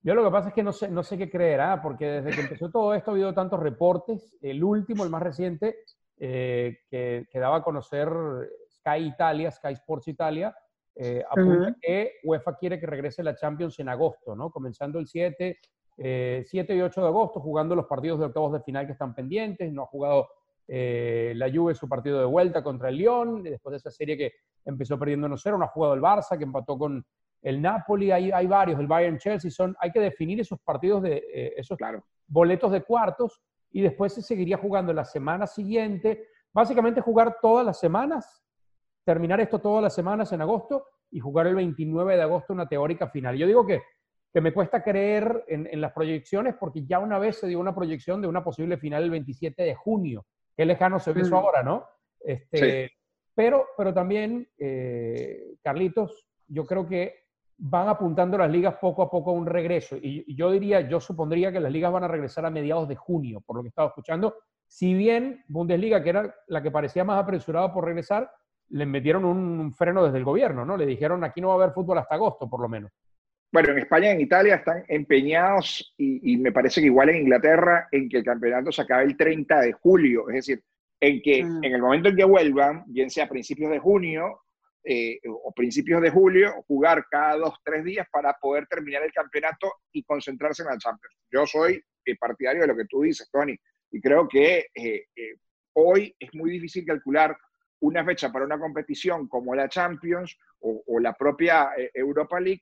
yo 0.01 0.15
lo 0.15 0.24
que 0.24 0.31
pasa 0.31 0.50
es 0.50 0.53
que 0.53 0.63
no 0.63 0.72
sé, 0.72 0.89
no 0.89 1.03
sé 1.03 1.17
qué 1.17 1.29
creerá, 1.29 1.81
porque 1.81 2.05
desde 2.05 2.31
que 2.31 2.41
empezó 2.41 2.69
todo 2.69 2.93
esto 2.93 3.12
ha 3.12 3.13
habido 3.13 3.33
tantos 3.33 3.60
reportes. 3.60 4.36
El 4.41 4.63
último, 4.63 5.03
el 5.03 5.10
más 5.10 5.22
reciente, 5.22 5.77
eh, 6.17 6.79
que, 6.89 7.27
que, 7.29 7.39
daba 7.39 7.58
a 7.58 7.63
conocer 7.63 8.10
Sky 8.70 9.05
Italia, 9.05 9.51
Sky 9.51 9.74
Sports 9.74 10.08
Italia, 10.08 10.55
apunta 11.29 11.75
que 11.82 12.13
UEFA 12.24 12.55
quiere 12.55 12.79
que 12.79 12.86
regrese 12.86 13.24
la 13.24 13.36
Champions 13.36 13.79
en 13.79 13.89
agosto, 13.89 14.36
¿no? 14.36 14.51
Comenzando 14.51 15.00
el 15.00 15.08
7, 15.08 15.58
7 15.98 16.75
y 16.75 16.82
8 16.82 17.01
de 17.01 17.08
agosto, 17.08 17.39
jugando 17.39 17.75
los 17.75 17.88
partidos 17.88 18.20
de 18.20 18.25
octavos 18.25 18.53
de 18.53 18.62
final 18.62 18.86
que 18.86 18.91
están 18.91 19.15
pendientes. 19.15 19.74
No 19.74 19.84
ha 19.84 19.88
jugado 19.88 20.27
eh, 20.67 21.34
la 21.36 21.51
Juve 21.51 21.75
su 21.75 21.89
partido 21.89 22.20
de 22.20 22.25
vuelta 22.25 22.63
contra 22.63 22.89
el 22.89 22.98
Lyon, 22.98 23.43
después 23.43 23.72
de 23.72 23.77
esa 23.77 23.91
serie 23.91 24.17
que 24.17 24.34
empezó 24.65 24.98
perdiendo 24.98 25.27
1-0, 25.27 25.58
no 25.58 25.65
ha 25.65 25.70
jugado 25.70 25.93
el 25.93 26.01
Barça, 26.01 26.38
que 26.38 26.46
empató 26.46 26.77
con 26.77 27.05
el 27.41 27.62
Napoli, 27.62 28.12
hay, 28.12 28.32
hay 28.32 28.48
varios, 28.48 28.79
el 28.79 28.88
Bayern 28.88 29.17
Chelsea, 29.17 29.51
son, 29.51 29.75
hay 29.79 29.91
que 29.91 30.00
definir 30.00 30.39
esos 30.39 30.60
partidos 30.62 31.03
de 31.03 31.17
eh, 31.34 31.53
esos 31.58 31.77
claro. 31.77 32.05
boletos 32.27 32.72
de 32.72 32.82
cuartos 32.84 33.41
y 33.74 33.82
después 33.82 34.13
se 34.13 34.22
seguiría 34.22 34.58
jugando 34.58 34.94
la 34.94 35.03
semana 35.03 35.46
siguiente, 35.46 36.27
básicamente 36.53 37.01
jugar 37.01 37.38
todas 37.42 37.65
las 37.65 37.80
semanas, 37.80 38.42
terminar 39.03 39.42
esto 39.42 39.60
todas 39.60 39.84
las 39.84 39.94
semanas 39.94 40.32
en 40.32 40.42
agosto 40.42 40.86
y 41.12 41.20
jugar 41.20 41.48
el 41.48 41.56
29 41.56 42.15
de 42.15 42.22
agosto 42.22 42.53
una 42.53 42.70
teórica 42.70 43.10
final. 43.10 43.36
Yo 43.36 43.46
digo 43.46 43.65
que, 43.65 43.82
que 44.32 44.39
me 44.39 44.53
cuesta 44.53 44.82
creer 44.82 45.44
en, 45.48 45.68
en 45.70 45.82
las 45.82 45.92
proyecciones 45.92 46.56
porque 46.58 46.86
ya 46.86 47.00
una 47.00 47.20
vez 47.20 47.39
se 47.39 47.48
dio 47.48 47.60
una 47.60 47.75
proyección 47.75 48.22
de 48.22 48.27
una 48.30 48.44
posible 48.44 48.77
final 48.77 49.03
el 49.03 49.12
27 49.12 49.62
de 49.62 49.75
junio 49.75 50.25
Qué 50.56 50.65
lejano 50.65 51.00
se 51.00 51.13
ve 51.13 51.22
eso 51.22 51.36
mm. 51.36 51.39
ahora, 51.39 51.63
¿no? 51.63 51.86
Este, 52.20 52.92
pero, 53.34 53.65
pero 53.77 53.94
también, 53.94 54.48
eh, 54.58 55.56
Carlitos, 55.63 56.27
yo 56.48 56.65
creo 56.65 56.88
que 56.88 57.23
van 57.57 57.88
apuntando 57.88 58.38
las 58.38 58.50
ligas 58.50 58.75
poco 58.79 59.01
a 59.03 59.10
poco 59.10 59.31
a 59.31 59.33
un 59.33 59.45
regreso. 59.45 59.98
Y, 60.01 60.36
yo 60.36 60.51
diría, 60.51 60.81
yo 60.81 61.00
supondría 61.00 61.51
que 61.51 61.60
las 61.60 61.72
ligas 61.72 61.91
van 61.91 62.03
a 62.03 62.07
regresar 62.07 62.45
a 62.45 62.50
mediados 62.50 62.88
de 62.88 62.95
junio, 62.95 63.41
por 63.41 63.57
lo 63.57 63.62
que 63.62 63.69
estaba 63.69 63.89
escuchando. 63.89 64.36
Si 64.67 64.93
bien 64.93 65.43
Bundesliga, 65.48 66.03
que 66.03 66.10
era 66.10 66.36
la 66.48 66.62
que 66.62 66.72
parecía 66.72 67.03
más 67.03 67.22
apresurada 67.22 67.74
por 67.74 67.86
regresar, 67.86 68.29
le 68.69 68.86
metieron 68.86 69.25
un 69.25 69.74
freno 69.74 70.03
desde 70.03 70.17
el 70.17 70.24
gobierno, 70.24 70.65
¿no? 70.65 70.77
Le 70.77 70.86
dijeron, 70.86 71.24
aquí 71.24 71.41
no 71.41 71.50
va 71.50 71.53
a 71.53 71.57
haber 71.57 71.74
fútbol 71.74 72.00
hasta 72.00 72.15
agosto, 72.15 72.50
por 72.50 72.60
lo 72.62 72.67
menos. 72.67 72.91
Bueno, 73.53 73.69
en 73.69 73.77
España 73.77 74.07
y 74.07 74.15
en 74.15 74.22
Italia 74.22 74.55
están 74.55 74.83
empeñados 74.88 75.93
y, 75.95 76.38
me 76.38 76.51
parece 76.51 76.81
que 76.81 76.88
igual 76.88 77.10
en 77.10 77.17
Inglaterra 77.17 77.88
en 77.91 78.10
que 78.10 78.17
el 78.17 78.24
campeonato 78.24 78.72
se 78.72 78.81
acabe 78.81 79.03
el 79.03 79.15
30 79.15 79.62
de 79.62 79.74
julio, 79.74 80.27
es 80.29 80.36
decir, 80.38 80.63
en 81.00 81.22
que 81.22 81.43
mm. 81.43 81.63
en 81.63 81.74
el 81.75 81.81
momento 81.81 82.10
en 82.10 82.15
que 82.15 82.24
vuelvan, 82.24 82.83
bien 82.88 83.12
sea 83.12 83.25
a 83.25 83.29
principios 83.29 83.69
de 83.69 83.77
junio 83.77 84.39
eh, 84.84 85.20
o 85.25 85.52
principios 85.54 86.02
de 86.02 86.10
julio, 86.10 86.63
jugar 86.68 87.06
cada 87.10 87.38
dos, 87.38 87.56
tres 87.63 87.84
días 87.84 88.08
para 88.12 88.34
poder 88.34 88.68
terminar 88.68 89.04
el 89.04 89.12
campeonato 89.12 89.72
y 89.92 90.04
concentrarse 90.04 90.63
en 90.63 90.70
la 90.70 90.78
Champions. 90.78 91.16
Yo 91.32 91.46
soy 91.46 91.82
eh, 92.06 92.16
partidario 92.18 92.62
de 92.62 92.68
lo 92.68 92.75
que 92.75 92.86
tú 92.86 93.02
dices, 93.02 93.30
Tony, 93.32 93.58
y 93.92 94.02
creo 94.02 94.28
que 94.28 94.68
eh, 94.75 95.06
hoy 95.74 96.16
es 96.20 96.34
muy 96.34 96.52
difícil 96.52 96.86
calcular 96.86 97.38
una 97.80 98.04
fecha 98.04 98.32
para 98.32 98.46
una 98.46 98.60
competición 98.60 99.28
como 99.28 99.56
la 99.56 99.70
Champions 99.70 100.38
o, 100.60 101.00
la 101.00 101.13
propia 101.13 101.72
Europa 101.94 102.40
League 102.40 102.62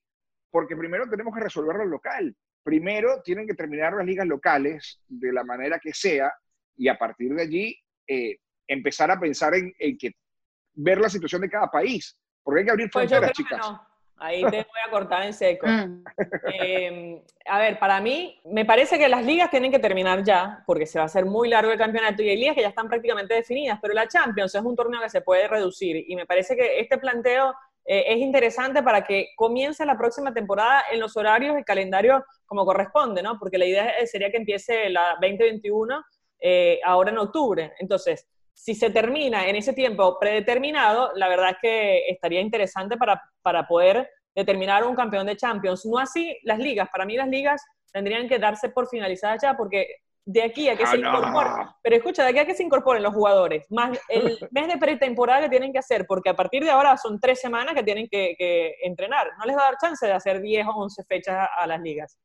porque 0.51 0.75
primero 0.75 1.09
tenemos 1.09 1.33
que 1.33 1.43
resolver 1.43 1.77
lo 1.77 1.85
local. 1.85 2.35
Primero 2.63 3.21
tienen 3.23 3.47
que 3.47 3.55
terminar 3.55 3.93
las 3.93 4.05
ligas 4.05 4.27
locales 4.27 5.01
de 5.07 5.31
la 5.31 5.43
manera 5.43 5.79
que 5.79 5.93
sea 5.93 6.31
y 6.75 6.87
a 6.87 6.97
partir 6.97 7.33
de 7.33 7.41
allí 7.41 7.79
eh, 8.07 8.37
empezar 8.67 9.09
a 9.09 9.19
pensar 9.19 9.55
en, 9.55 9.73
que 9.97 10.11
ver 10.73 10.99
la 10.99 11.09
situación 11.09 11.41
de 11.41 11.49
cada 11.49 11.69
país. 11.69 12.17
Porque 12.43 12.59
hay 12.59 12.65
que 12.65 12.71
abrir 12.71 12.89
pues 12.91 13.09
fronteras, 13.09 13.33
chicas. 13.33 13.71
Ahí 14.17 14.43
te 14.43 14.57
voy 14.57 14.81
a 14.87 14.91
cortar 14.91 15.23
en 15.23 15.33
seco. 15.33 15.65
Mm. 15.65 16.03
Em, 16.53 17.21
a 17.47 17.57
ver, 17.57 17.79
para 17.79 17.99
mí, 17.99 18.39
me 18.45 18.65
parece 18.65 18.99
que 18.99 19.09
las 19.09 19.25
ligas 19.25 19.49
tienen 19.49 19.71
que 19.71 19.79
terminar 19.79 20.23
ya, 20.23 20.63
porque 20.67 20.85
se 20.85 20.99
va 20.99 21.03
a 21.03 21.05
hacer 21.07 21.25
muy 21.25 21.49
largo 21.49 21.71
el 21.71 21.77
campeonato 21.77 22.21
y 22.21 22.29
hay 22.29 22.37
ligas 22.37 22.55
que 22.55 22.61
ya 22.61 22.67
están 22.67 22.87
prácticamente 22.87 23.33
definidas, 23.33 23.79
pero 23.81 23.95
la 23.95 24.07
Champions 24.07 24.53
es 24.53 24.61
un 24.61 24.75
torneo 24.75 25.01
que 25.01 25.09
se 25.09 25.21
puede 25.21 25.47
reducir 25.47 26.05
y 26.07 26.15
me 26.15 26.27
parece 26.27 26.55
que 26.55 26.79
este 26.79 26.99
planteo 26.99 27.55
eh, 27.83 28.03
es 28.07 28.17
interesante 28.17 28.83
para 28.83 29.03
que 29.03 29.29
comience 29.35 29.83
la 29.87 29.97
próxima 29.97 30.31
temporada 30.31 30.83
en 30.91 30.99
los 30.99 31.17
horarios 31.17 31.59
y 31.59 31.63
calendario 31.63 32.23
como 32.45 32.63
corresponde, 32.63 33.23
¿no? 33.23 33.39
Porque 33.39 33.57
la 33.57 33.65
idea 33.65 33.91
sería 34.05 34.29
que 34.29 34.37
empiece 34.37 34.89
la 34.91 35.17
2021 35.19 36.03
eh, 36.41 36.79
ahora 36.83 37.09
en 37.09 37.17
octubre. 37.17 37.73
Entonces, 37.79 38.27
si 38.61 38.75
se 38.75 38.91
termina 38.91 39.47
en 39.47 39.55
ese 39.55 39.73
tiempo 39.73 40.19
predeterminado, 40.19 41.11
la 41.15 41.27
verdad 41.27 41.49
es 41.49 41.57
que 41.59 42.09
estaría 42.09 42.41
interesante 42.41 42.95
para, 42.95 43.19
para 43.41 43.67
poder 43.67 44.07
determinar 44.35 44.83
un 44.83 44.95
campeón 44.95 45.25
de 45.25 45.35
Champions. 45.35 45.83
No 45.83 45.97
así 45.97 46.37
las 46.43 46.59
ligas. 46.59 46.87
Para 46.91 47.03
mí 47.05 47.15
las 47.15 47.27
ligas 47.27 47.59
tendrían 47.91 48.29
que 48.29 48.37
darse 48.37 48.69
por 48.69 48.87
finalizadas 48.87 49.41
ya 49.41 49.57
porque 49.57 49.87
de 50.25 50.43
aquí 50.43 50.69
a 50.69 50.77
que 50.77 50.85
se 50.85 50.95
ah, 50.95 50.99
incorporen, 50.99 51.67
pero 51.81 51.95
escucha, 51.95 52.23
de 52.23 52.29
aquí 52.29 52.37
a 52.37 52.45
que 52.45 52.53
se 52.53 52.61
incorporen 52.61 53.01
los 53.01 53.15
jugadores, 53.15 53.65
más 53.71 53.97
el 54.07 54.37
mes 54.51 54.67
de 54.67 54.77
pretemporada 54.77 55.41
que 55.41 55.49
tienen 55.49 55.73
que 55.73 55.79
hacer, 55.79 56.05
porque 56.05 56.29
a 56.29 56.35
partir 56.35 56.63
de 56.63 56.69
ahora 56.69 56.95
son 56.97 57.19
tres 57.19 57.41
semanas 57.41 57.73
que 57.73 57.81
tienen 57.81 58.07
que, 58.07 58.75
entrenar. 58.83 59.27
No 59.39 59.45
les 59.45 59.57
va 59.57 59.61
a 59.61 59.71
dar 59.71 59.77
chance 59.81 60.05
de 60.05 60.13
hacer 60.13 60.39
10 60.39 60.67
o 60.67 60.83
11 60.83 61.03
fechas 61.05 61.49
a, 61.57 61.65
las 61.65 61.81
ligas. 61.81 62.19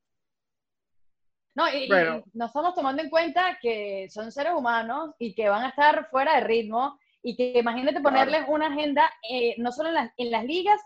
No, 1.56 1.66
y, 1.70 1.88
nos 2.34 2.48
estamos 2.48 2.74
tomando 2.74 3.02
en 3.02 3.08
cuenta 3.08 3.58
que 3.62 4.08
son 4.10 4.30
seres 4.30 4.52
humanos 4.52 5.14
y 5.18 5.34
que 5.34 5.48
van 5.48 5.64
a 5.64 5.70
estar 5.70 6.06
fuera 6.10 6.34
de 6.34 6.42
ritmo 6.42 6.98
y 7.22 7.34
que 7.34 7.58
imagínate 7.58 8.02
ponerles 8.02 8.44
una 8.46 8.66
agenda, 8.66 9.10
eh, 9.28 9.54
no 9.56 9.72
solo 9.72 9.88
en 9.88 9.94
las, 9.94 10.12
en 10.18 10.30
las 10.30 10.44
ligas, 10.44 10.78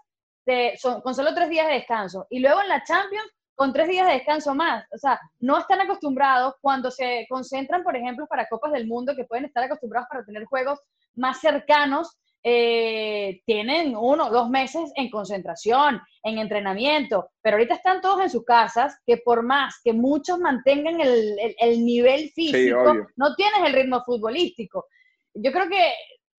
de, 0.47 0.79
son, 0.81 1.01
con 1.03 1.15
solo 1.15 1.35
tres 1.35 1.51
días 1.51 1.67
de 1.67 1.75
descanso, 1.75 2.27
y 2.31 2.39
luego 2.39 2.63
en 2.63 2.69
la 2.69 2.83
Champions 2.85 3.29
con 3.57 3.73
tres 3.75 3.89
días 3.89 4.07
de 4.07 4.15
descanso 4.15 4.55
más. 4.55 4.87
O 4.91 4.97
sea, 4.97 5.21
no 5.41 5.59
están 5.59 5.81
acostumbrados 5.81 6.55
cuando 6.63 6.91
se 6.91 7.27
concentran, 7.29 7.83
por 7.83 7.95
ejemplo, 7.95 8.27
para 8.27 8.49
Copas 8.49 8.73
del 8.73 8.87
Mundo, 8.87 9.15
que 9.15 9.25
pueden 9.25 9.45
estar 9.45 9.65
acostumbrados 9.65 10.09
para 10.09 10.25
tener 10.25 10.45
juegos 10.45 10.81
más 11.15 11.41
cercanos, 11.41 12.17
eh, 12.43 13.43
tienen 13.45 13.95
uno 13.97 14.29
o 14.29 14.31
dos 14.31 14.49
meses 14.49 14.91
en 14.97 15.11
concentración, 15.11 16.01
en 16.23 16.39
entrenamiento, 16.39 17.31
pero 17.43 17.57
ahorita 17.57 17.75
están 17.75 18.01
todos 18.01 18.23
en 18.23 18.31
sus 18.31 18.45
casas, 18.45 18.99
que 19.07 19.19
por 19.19 19.43
más 19.43 19.81
que 19.85 19.93
muchos 19.93 20.39
mantengan 20.39 21.01
el, 21.01 21.37
el, 21.59 21.85
nivel 21.85 22.31
físico, 22.31 22.95
no 23.17 23.35
tienes 23.35 23.61
el 23.67 23.75
ritmo 23.75 24.03
futbolístico. 24.05 24.87
Yo 25.35 25.53
creo 25.53 25.69
que 25.69 25.93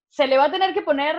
se 0.09 0.27
le 0.27 0.37
va 0.37 0.45
a 0.45 0.51
tener 0.51 0.73
que 0.73 0.81
poner, 0.81 1.15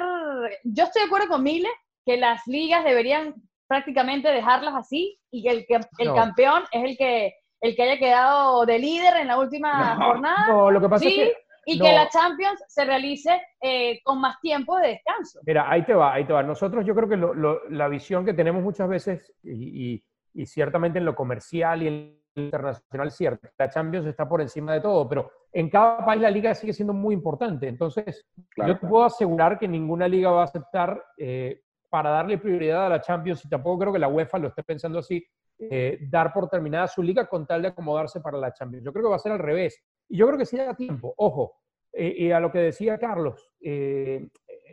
yo 0.64 0.84
estoy 0.84 1.02
de 1.02 1.06
acuerdo 1.06 1.28
con 1.28 1.42
Mile, 1.42 1.68
que 2.04 2.16
las 2.16 2.40
ligas 2.46 2.84
deberían 2.84 3.34
prácticamente 3.68 4.28
dejarlas 4.28 4.74
así 4.74 5.18
y 5.30 5.42
que 5.42 5.50
el, 5.50 5.66
el 5.98 6.14
campeón 6.14 6.64
es 6.72 6.84
el 6.84 6.96
que, 6.96 7.34
el 7.60 7.76
que 7.76 7.82
haya 7.82 7.98
quedado 7.98 8.66
de 8.66 8.78
líder 8.78 9.16
en 9.16 9.28
la 9.28 9.38
última 9.38 9.96
jornada. 9.96 10.48
No, 10.48 10.70
lo 10.70 10.80
que 10.80 10.88
pasa 10.88 11.08
es 11.08 11.14
que, 11.14 11.36
y 11.64 11.78
que 11.78 11.92
la 11.92 12.08
Champions 12.08 12.62
se 12.68 12.84
realice 12.84 13.40
eh, 13.60 14.00
con 14.02 14.20
más 14.20 14.40
tiempo 14.40 14.76
de 14.78 14.88
descanso. 14.88 15.40
Mira, 15.46 15.70
ahí 15.70 15.84
te 15.84 15.94
va, 15.94 16.14
ahí 16.14 16.24
te 16.24 16.32
va. 16.32 16.42
Nosotros 16.42 16.84
yo 16.84 16.94
creo 16.94 17.08
que 17.08 17.70
la 17.70 17.88
visión 17.88 18.24
que 18.24 18.34
tenemos 18.34 18.62
muchas 18.62 18.88
veces, 18.88 19.32
y, 19.42 20.02
y, 20.34 20.46
ciertamente 20.46 20.98
en 20.98 21.04
lo 21.04 21.14
comercial 21.14 21.82
y 21.82 21.88
en 21.88 22.20
lo 22.34 22.42
internacional, 22.42 23.10
cierto, 23.10 23.48
la 23.58 23.70
Champions 23.70 24.06
está 24.06 24.28
por 24.28 24.40
encima 24.40 24.72
de 24.72 24.80
todo, 24.80 25.08
pero 25.08 25.30
en 25.52 25.68
cada 25.68 26.04
país 26.04 26.20
la 26.20 26.30
liga 26.30 26.54
sigue 26.54 26.72
siendo 26.72 26.92
muy 26.92 27.14
importante. 27.14 27.68
Entonces, 27.68 28.26
yo 28.56 28.78
te 28.78 28.86
puedo 28.86 29.04
asegurar 29.04 29.58
que 29.58 29.68
ninguna 29.68 30.08
liga 30.08 30.30
va 30.30 30.42
a 30.42 30.44
aceptar 30.44 31.02
eh, 31.16 31.60
para 31.88 32.10
darle 32.10 32.38
prioridad 32.38 32.86
a 32.86 32.88
la 32.88 33.00
Champions, 33.00 33.44
y 33.44 33.48
tampoco 33.48 33.80
creo 33.80 33.92
que 33.92 33.98
la 33.98 34.08
UEFA 34.08 34.38
lo 34.38 34.48
esté 34.48 34.62
pensando 34.62 34.98
así, 34.98 35.24
eh, 35.58 35.98
dar 36.08 36.32
por 36.32 36.48
terminada 36.48 36.88
su 36.88 37.02
liga 37.02 37.26
con 37.26 37.46
tal 37.46 37.62
de 37.62 37.68
acomodarse 37.68 38.20
para 38.20 38.38
la 38.38 38.52
Champions. 38.52 38.84
Yo 38.84 38.92
creo 38.92 39.04
que 39.04 39.10
va 39.10 39.16
a 39.16 39.20
ser 39.20 39.32
al 39.32 39.38
revés. 39.38 39.80
Y 40.12 40.18
yo 40.18 40.26
creo 40.26 40.38
que 40.38 40.44
sí 40.44 40.58
da 40.58 40.74
tiempo. 40.74 41.14
Ojo, 41.16 41.54
eh, 41.90 42.14
y 42.18 42.32
a 42.32 42.38
lo 42.38 42.52
que 42.52 42.58
decía 42.58 42.98
Carlos, 42.98 43.50
eh, 43.62 44.28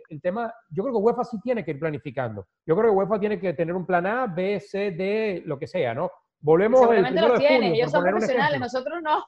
el 0.09 0.21
tema, 0.21 0.53
yo 0.69 0.83
creo 0.83 0.95
que 0.95 1.01
UEFA 1.01 1.23
sí 1.23 1.39
tiene 1.41 1.63
que 1.63 1.71
ir 1.71 1.79
planificando. 1.79 2.45
Yo 2.65 2.75
creo 2.75 2.91
que 2.91 2.97
UEFA 2.97 3.19
tiene 3.21 3.39
que 3.39 3.53
tener 3.53 3.73
un 3.73 3.85
plan 3.85 4.05
A, 4.05 4.27
B, 4.27 4.59
C, 4.59 4.91
D, 4.91 5.43
lo 5.45 5.57
que 5.57 5.65
sea, 5.65 5.93
¿no? 5.93 6.11
Volvemos 6.41 6.81
el 6.81 6.87
Seguramente 6.87 7.09
primero 7.11 7.27
los 7.29 7.39
de 7.39 7.47
tiene, 7.47 7.67
junio, 7.67 7.73
ellos 7.75 7.91
son 7.91 8.03
profesionales, 8.03 8.59
nosotros 8.59 9.01
no. 9.01 9.25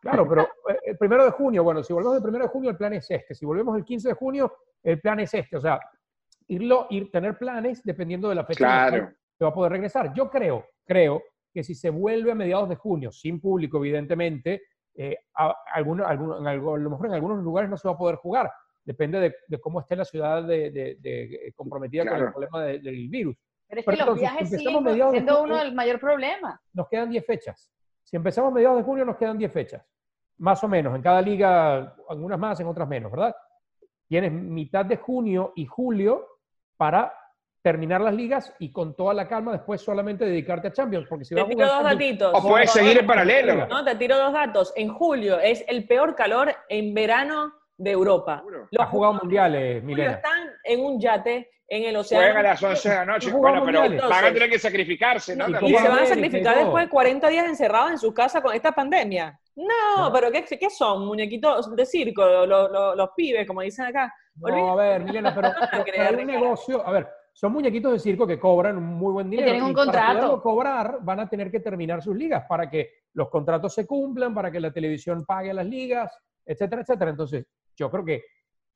Claro, 0.00 0.26
pero 0.26 0.42
eh, 0.70 0.78
el 0.86 0.96
primero 0.96 1.26
de 1.26 1.30
junio, 1.32 1.62
bueno, 1.62 1.82
si 1.82 1.92
volvemos 1.92 2.16
el 2.16 2.22
primero 2.22 2.44
de 2.44 2.50
junio, 2.50 2.70
el 2.70 2.76
plan 2.78 2.94
es 2.94 3.10
este. 3.10 3.34
Si 3.34 3.44
volvemos 3.44 3.76
el 3.76 3.84
15 3.84 4.08
de 4.08 4.14
junio, 4.14 4.56
el 4.82 4.98
plan 4.98 5.20
es 5.20 5.34
este. 5.34 5.58
O 5.58 5.60
sea, 5.60 5.78
irlo, 6.46 6.86
ir, 6.88 7.10
tener 7.10 7.36
planes 7.36 7.82
dependiendo 7.84 8.30
de 8.30 8.34
la 8.34 8.46
fecha 8.46 8.64
Claro. 8.64 9.10
se 9.36 9.44
va 9.44 9.50
a 9.50 9.54
poder 9.54 9.72
regresar. 9.72 10.14
Yo 10.14 10.30
creo, 10.30 10.64
creo 10.86 11.22
que 11.52 11.62
si 11.62 11.74
se 11.74 11.90
vuelve 11.90 12.32
a 12.32 12.34
mediados 12.34 12.70
de 12.70 12.76
junio, 12.76 13.12
sin 13.12 13.42
público, 13.42 13.76
evidentemente, 13.76 14.62
eh, 14.96 15.18
a, 15.34 15.54
alguno- 15.74 16.06
alguno- 16.06 16.38
en 16.38 16.46
algo- 16.46 16.74
a 16.74 16.78
lo 16.78 16.90
mejor 16.90 17.06
en 17.06 17.14
algunos 17.14 17.42
lugares 17.42 17.68
no 17.70 17.76
se 17.76 17.88
va 17.88 17.94
a 17.94 17.98
poder 17.98 18.16
jugar. 18.16 18.50
Depende 18.84 19.18
de, 19.18 19.34
de 19.48 19.60
cómo 19.60 19.80
esté 19.80 19.96
la 19.96 20.04
ciudad 20.04 20.42
de, 20.42 20.70
de- 20.70 20.96
de- 21.00 21.52
comprometida 21.56 22.04
con 22.04 22.12
el 22.12 22.18
Claro. 22.18 22.32
problema 22.32 22.62
de- 22.64 22.78
del 22.80 23.08
virus. 23.08 23.36
Pero 23.66 23.80
es 23.80 23.86
Pero 23.86 23.96
que 23.96 24.04
los 24.04 24.08
entonces, 24.18 24.20
viajes 24.20 24.48
siguen 24.50 24.84
siendo 24.84 24.90
junio. 25.36 25.42
uno 25.42 25.56
del 25.56 25.74
mayor 25.74 25.98
problema. 25.98 26.60
nos 26.74 26.88
quedan 26.88 27.10
10 27.10 27.24
fechas. 27.26 27.70
Si 28.02 28.14
empezamos 28.16 28.52
mediados 28.52 28.76
de 28.76 28.82
junio, 28.84 29.04
nos 29.04 29.16
quedan 29.16 29.38
10 29.38 29.50
fechas. 29.52 29.82
Más 30.38 30.62
o 30.62 30.68
menos. 30.68 30.94
En 30.94 31.00
cada 31.02 31.22
liga, 31.22 31.96
algunas 32.08 32.38
más, 32.38 32.60
en 32.60 32.66
otras 32.66 32.86
menos, 32.86 33.10
¿verdad? 33.10 33.34
Tienes 34.06 34.30
mitad 34.32 34.84
de 34.84 34.96
junio 34.98 35.52
y 35.56 35.64
julio 35.64 36.26
para 36.76 37.12
terminar 37.64 38.02
las 38.02 38.12
ligas 38.12 38.52
y 38.58 38.70
con 38.70 38.94
toda 38.94 39.14
la 39.14 39.26
calma 39.26 39.50
después 39.52 39.80
solamente 39.80 40.26
dedicarte 40.26 40.68
a 40.68 40.72
Champions. 40.72 41.06
Porque 41.08 41.24
si 41.24 41.34
Te 41.34 41.40
vas 41.40 41.46
a 41.46 41.48
tiro 41.48 41.64
jugar 41.66 41.82
dos 41.82 41.90
Champions- 41.92 42.18
datitos. 42.18 42.44
O 42.44 42.48
puedes 42.48 42.70
seguir 42.70 42.98
en 42.98 43.06
paralelo. 43.06 43.66
No, 43.66 43.82
te 43.82 43.94
tiro 43.94 44.18
dos 44.18 44.34
datos. 44.34 44.72
En 44.76 44.90
julio 44.90 45.40
es 45.40 45.64
el 45.66 45.86
peor 45.86 46.14
calor 46.14 46.54
en 46.68 46.92
verano 46.92 47.54
de 47.78 47.90
Europa. 47.90 48.44
Los 48.70 48.84
Has 48.86 48.90
jugado 48.90 49.14
mundiales, 49.14 49.82
Milena. 49.82 50.12
están 50.12 50.50
en 50.62 50.80
un 50.84 51.00
yate 51.00 51.50
en 51.66 51.84
el 51.84 51.96
océano. 51.96 52.22
Juegan 52.26 52.44
a 52.44 52.48
las 52.50 52.62
11 52.62 52.88
de 52.90 52.94
la 52.96 53.04
noche. 53.06 53.32
Bueno, 53.32 53.62
pero 53.64 53.80
mundiales. 53.80 54.10
van 54.10 54.24
a 54.26 54.32
tener 54.34 54.50
que 54.50 54.58
sacrificarse, 54.58 55.34
¿no? 55.34 55.48
Y 55.66 55.74
se 55.74 55.88
van 55.88 55.98
a 56.00 56.06
sacrificar 56.06 56.58
después 56.58 56.84
de 56.84 56.90
40 56.90 57.28
días 57.28 57.46
encerrados 57.46 57.92
en 57.92 57.98
su 57.98 58.12
casa 58.12 58.42
con 58.42 58.54
esta 58.54 58.72
pandemia. 58.72 59.40
No, 59.56 60.12
pero 60.12 60.30
¿qué, 60.30 60.44
qué 60.44 60.68
son? 60.68 61.06
¿Muñequitos 61.06 61.74
de 61.74 61.86
circo? 61.86 62.26
Los, 62.44 62.70
los- 62.70 62.94
los 62.94 63.08
pibes, 63.16 63.46
como 63.46 63.62
dicen 63.62 63.86
acá. 63.86 64.12
No, 64.36 64.72
a 64.72 64.76
ver, 64.76 65.02
Milena, 65.02 65.34
pero, 65.34 65.48
pero- 65.70 65.84
pero 65.84 66.02
hay 66.02 66.08
un 66.10 66.14
creer. 66.14 66.26
negocio. 66.26 66.86
A 66.86 66.92
ver, 66.92 67.08
son 67.36 67.52
muñequitos 67.52 67.92
de 67.92 67.98
circo 67.98 68.26
que 68.28 68.38
cobran 68.38 68.76
un 68.78 68.84
muy 68.84 69.12
buen 69.12 69.28
dinero. 69.28 69.46
tienen 69.50 69.64
un 69.64 69.72
y 69.72 69.74
para 69.74 69.84
contrato. 69.86 70.12
poderlo 70.20 70.42
cobrar, 70.42 70.98
van 71.02 71.18
a 71.20 71.28
tener 71.28 71.50
que 71.50 71.58
terminar 71.60 72.00
sus 72.00 72.16
ligas 72.16 72.44
para 72.48 72.70
que 72.70 72.90
los 73.14 73.28
contratos 73.28 73.74
se 73.74 73.86
cumplan, 73.86 74.32
para 74.32 74.50
que 74.52 74.60
la 74.60 74.72
televisión 74.72 75.24
pague 75.26 75.50
a 75.50 75.54
las 75.54 75.66
ligas, 75.66 76.16
etcétera, 76.46 76.82
etcétera. 76.82 77.10
Entonces, 77.10 77.44
yo 77.76 77.90
creo 77.90 78.04
que 78.04 78.22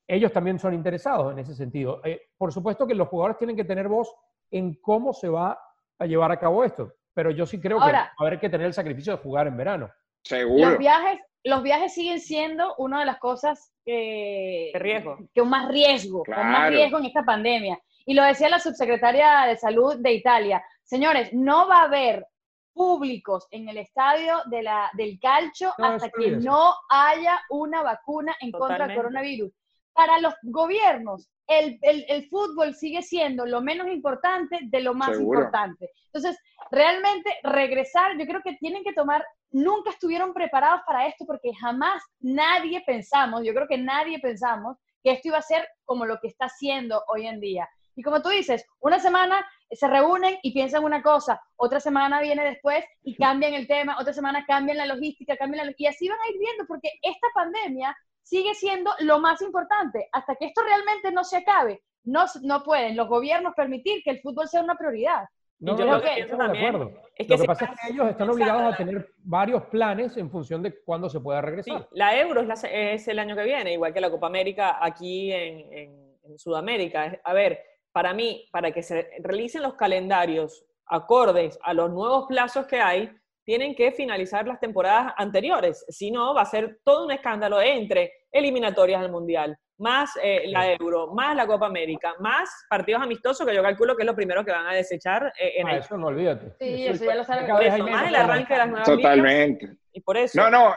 ellos 0.08 0.32
también 0.32 0.58
son 0.58 0.74
interesados 0.74 1.32
en 1.32 1.38
ese 1.38 1.54
sentido. 1.54 2.00
Eh, 2.04 2.20
por 2.36 2.52
supuesto 2.52 2.84
que 2.86 2.94
los 2.96 3.06
jugadores 3.08 3.38
tienen 3.38 3.54
que 3.56 3.64
tener 3.64 3.86
voz 3.88 4.12
en 4.50 4.74
cómo 4.80 5.12
se 5.12 5.28
va 5.28 5.56
a 5.98 6.06
llevar 6.06 6.32
a 6.32 6.38
cabo 6.40 6.64
esto, 6.64 6.92
pero 7.14 7.30
yo 7.30 7.46
sí 7.46 7.60
creo 7.60 7.80
Ahora- 7.80 8.10
que 8.16 8.22
va 8.22 8.26
a 8.26 8.26
haber 8.28 8.40
que 8.40 8.48
tener 8.48 8.66
el 8.66 8.74
sacrificio 8.74 9.12
de 9.16 9.22
jugar 9.22 9.46
en 9.46 9.56
verano. 9.56 9.88
Seguro. 10.24 10.70
Los 10.70 10.78
viajes, 10.78 11.20
los 11.44 11.62
viajes 11.62 11.94
siguen 11.94 12.18
siendo 12.20 12.74
una 12.78 13.00
de 13.00 13.06
las 13.06 13.18
cosas 13.18 13.72
que, 13.84 14.70
De 14.72 14.78
riesgo. 14.80 15.16
que 15.32 15.40
un 15.42 15.48
más 15.50 15.68
riesgo, 15.68 16.24
con 16.24 16.34
más 16.36 16.56
Claro. 16.56 16.76
riesgo 16.76 16.98
en 16.98 17.04
esta 17.04 17.22
pandemia. 17.24 17.78
Y 18.08 18.14
lo 18.14 18.24
decía 18.24 18.48
la 18.48 18.58
subsecretaria 18.58 19.42
de 19.42 19.56
Salud 19.56 19.96
de 19.98 20.12
Italia. 20.14 20.64
Señores, 20.82 21.30
no 21.34 21.68
va 21.68 21.80
a 21.80 21.84
haber 21.84 22.26
públicos 22.72 23.46
en 23.50 23.68
el 23.68 23.76
estadio 23.78 24.34
de 24.46 24.62
la, 24.62 24.90
del 24.94 25.18
calcio 25.20 25.72
No, 25.78 25.86
hasta 25.86 26.08
que 26.10 26.30
no 26.30 26.74
haya 26.88 27.38
una 27.50 27.82
vacuna 27.82 28.34
en 28.40 28.50
contra 28.52 28.86
del 28.86 28.96
coronavirus. 28.96 29.52
Para 29.92 30.20
los 30.20 30.32
gobiernos, 30.42 31.28
el, 31.48 31.78
el- 31.82 32.04
el 32.08 32.28
fútbol 32.28 32.74
sigue 32.74 33.02
siendo 33.02 33.44
lo 33.46 33.60
menos 33.60 33.88
importante 33.88 34.58
de 34.62 34.80
lo 34.80 34.94
más 34.94 35.10
Seguro. 35.16 35.40
importante. 35.40 35.90
Entonces, 36.06 36.38
realmente 36.70 37.30
regresar, 37.42 38.16
yo 38.18 38.24
creo 38.26 38.40
que 38.42 38.54
tienen 38.54 38.84
que 38.84 38.92
tomar, 38.92 39.22
nunca 39.50 39.90
estuvieron 39.90 40.32
preparados 40.32 40.80
para 40.86 41.06
esto 41.08 41.26
porque 41.26 41.52
jamás 41.54 42.02
nadie 42.20 42.82
pensamos, 42.86 43.42
yo 43.44 43.52
creo 43.52 43.66
que 43.68 43.78
nadie 43.78 44.18
pensamos 44.20 44.76
que 45.02 45.10
esto 45.12 45.28
iba 45.28 45.38
a 45.38 45.42
ser 45.42 45.68
como 45.84 46.06
lo 46.06 46.18
que 46.20 46.28
está 46.28 46.46
haciendo 46.46 47.02
hoy 47.08 47.26
en 47.26 47.40
día. 47.40 47.68
Y 47.98 48.02
como 48.02 48.22
tú 48.22 48.28
dices, 48.28 48.64
una 48.78 49.00
semana 49.00 49.44
se 49.72 49.88
reúnen 49.88 50.36
y 50.44 50.52
piensan 50.52 50.84
una 50.84 51.02
cosa, 51.02 51.40
otra 51.56 51.80
semana 51.80 52.20
viene 52.20 52.44
después 52.44 52.84
y 53.02 53.16
cambian 53.16 53.54
el 53.54 53.66
tema, 53.66 53.96
otra 54.00 54.12
semana 54.12 54.44
cambian 54.46 54.78
la 54.78 54.86
logística, 54.86 55.36
cambian 55.36 55.66
la, 55.66 55.74
y 55.76 55.86
así 55.86 56.08
van 56.08 56.18
a 56.20 56.30
ir 56.30 56.38
viendo 56.38 56.64
porque 56.68 56.92
esta 57.02 57.26
pandemia 57.34 57.96
sigue 58.22 58.54
siendo 58.54 58.92
lo 59.00 59.18
más 59.18 59.42
importante. 59.42 60.08
Hasta 60.12 60.36
que 60.36 60.46
esto 60.46 60.62
realmente 60.62 61.10
no 61.10 61.24
se 61.24 61.38
acabe, 61.38 61.82
no, 62.04 62.26
no 62.42 62.62
pueden 62.62 62.94
los 62.96 63.08
gobiernos 63.08 63.52
permitir 63.56 64.00
que 64.04 64.10
el 64.10 64.20
fútbol 64.20 64.46
sea 64.46 64.62
una 64.62 64.76
prioridad. 64.76 65.24
No, 65.58 65.76
yo 65.76 65.84
no, 65.86 65.90
lo 65.90 65.96
no, 65.98 66.04
que 66.04 66.10
pienso 66.14 66.36
de 66.36 66.44
acuerdo. 66.44 66.92
es 67.16 67.26
que 67.26 67.32
Lo 67.34 67.40
que 67.40 67.46
pasa 67.48 67.64
es 67.64 67.70
que 67.80 67.92
ellos 67.94 68.08
están 68.10 68.30
obligados 68.30 68.72
a 68.74 68.76
tener 68.76 69.08
varios 69.24 69.64
planes 69.64 70.16
en 70.16 70.30
función 70.30 70.62
de 70.62 70.72
cuándo 70.84 71.10
se 71.10 71.18
pueda 71.18 71.40
Sí, 71.40 71.46
regresar. 71.46 71.88
la 71.90 72.16
Euro 72.16 72.42
es, 72.42 72.46
la- 72.46 72.68
es 72.70 73.08
el 73.08 73.18
año 73.18 73.34
que 73.34 73.42
viene, 73.42 73.72
igual 73.72 73.92
que 73.92 74.00
la 74.00 74.08
Copa 74.08 74.28
América 74.28 74.78
aquí 74.80 75.32
en, 75.32 75.72
en- 75.72 76.08
en 76.28 76.38
Sudamérica. 76.38 77.18
A 77.24 77.32
ver, 77.32 77.58
para 77.98 78.14
mí, 78.14 78.46
para 78.52 78.70
que 78.70 78.80
se 78.80 79.10
realicen 79.24 79.60
los 79.60 79.74
calendarios 79.74 80.64
acordes 80.86 81.58
a 81.64 81.74
los 81.74 81.90
nuevos 81.90 82.26
plazos 82.28 82.64
que 82.68 82.78
hay, 82.80 83.10
tienen 83.44 83.74
que 83.74 83.90
finalizar 83.90 84.46
las 84.46 84.60
temporadas 84.60 85.14
anteriores. 85.16 85.84
Si 85.88 86.12
no, 86.12 86.32
va 86.32 86.42
a 86.42 86.44
ser 86.44 86.78
todo 86.84 87.06
un 87.06 87.10
escándalo 87.10 87.60
entre 87.60 88.12
eliminatorias 88.30 89.00
del 89.02 89.10
Mundial, 89.10 89.58
más 89.78 90.12
eh, 90.22 90.44
la 90.46 90.72
Euro, 90.74 91.08
más 91.12 91.34
la 91.34 91.44
Copa 91.48 91.66
América, 91.66 92.14
más 92.20 92.48
partidos 92.70 93.02
amistosos, 93.02 93.44
que 93.44 93.52
yo 93.52 93.64
calculo 93.64 93.96
que 93.96 94.02
es 94.04 94.06
lo 94.06 94.14
primero 94.14 94.44
que 94.44 94.52
van 94.52 94.68
a 94.68 94.74
desechar 94.74 95.32
eh, 95.36 95.54
en 95.56 95.66
Ah, 95.66 95.72
el 95.72 95.78
eso 95.80 95.98
no 95.98 96.06
olvídate. 96.06 96.52
Sí, 96.60 96.86
eso 96.86 97.04
ya 97.04 97.16
lo 97.16 97.24
sabe. 97.24 97.46
cada 97.48 97.58
vez 97.58 97.72
hay 97.72 97.80
eso, 97.80 97.84
menos 97.84 98.00
más 98.00 98.08
el 98.10 98.14
arranque 98.14 98.52
de 98.54 98.58
las 98.60 98.68
nuevas 98.68 98.88
ligas, 98.90 99.02
Totalmente. 99.02 99.68
y 99.92 100.00
por 100.02 100.16
eso. 100.16 100.40
No, 100.40 100.50
no, 100.50 100.76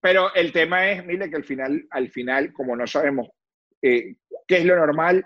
pero 0.00 0.32
el 0.36 0.52
tema 0.52 0.88
es, 0.88 1.04
mire, 1.04 1.28
que 1.28 1.34
al 1.34 1.44
final, 1.44 1.82
al 1.90 2.08
final, 2.10 2.52
como 2.52 2.76
no 2.76 2.86
sabemos 2.86 3.26
eh, 3.82 4.14
qué 4.46 4.58
es 4.58 4.64
lo 4.64 4.76
normal, 4.76 5.24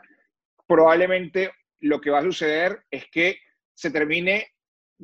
probablemente 0.67 1.53
lo 1.81 2.01
que 2.01 2.11
va 2.11 2.19
a 2.21 2.23
suceder 2.23 2.85
es 2.91 3.07
que 3.11 3.39
se 3.75 3.91
termine, 3.91 4.47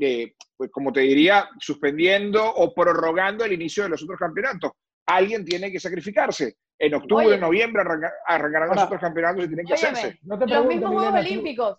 eh, 0.00 0.34
pues 0.56 0.70
como 0.70 0.92
te 0.92 1.00
diría, 1.00 1.48
suspendiendo 1.58 2.44
o 2.54 2.72
prorrogando 2.74 3.44
el 3.44 3.52
inicio 3.52 3.82
de 3.82 3.88
los 3.90 4.02
otros 4.02 4.18
campeonatos. 4.18 4.72
Alguien 5.06 5.44
tiene 5.44 5.70
que 5.72 5.80
sacrificarse. 5.80 6.56
En 6.78 6.94
octubre, 6.94 7.26
Oye. 7.26 7.38
noviembre 7.38 7.82
arranca- 7.82 8.12
arrancarán 8.26 8.68
los 8.70 8.82
otros 8.84 9.00
campeonatos 9.00 9.44
y 9.44 9.48
tienen 9.48 9.66
que 9.66 9.74
óyeme, 9.74 9.88
hacerse. 9.98 10.18
No 10.22 10.38
te 10.38 10.46
los 10.46 10.50
pregunto, 10.50 10.68
mismos 10.74 10.90
Juegos 10.92 11.12
Milena, 11.12 11.20
tú- 11.28 11.32
Olímpicos, 11.32 11.78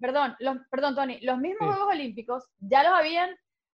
perdón, 0.00 0.36
los, 0.40 0.56
perdón, 0.70 0.94
Tony, 0.96 1.20
los 1.20 1.38
mismos 1.38 1.68
Sí. 1.68 1.74
Juegos 1.76 1.94
Olímpicos 1.94 2.44
ya 2.58 2.82
los 2.82 2.92
habían 2.92 3.30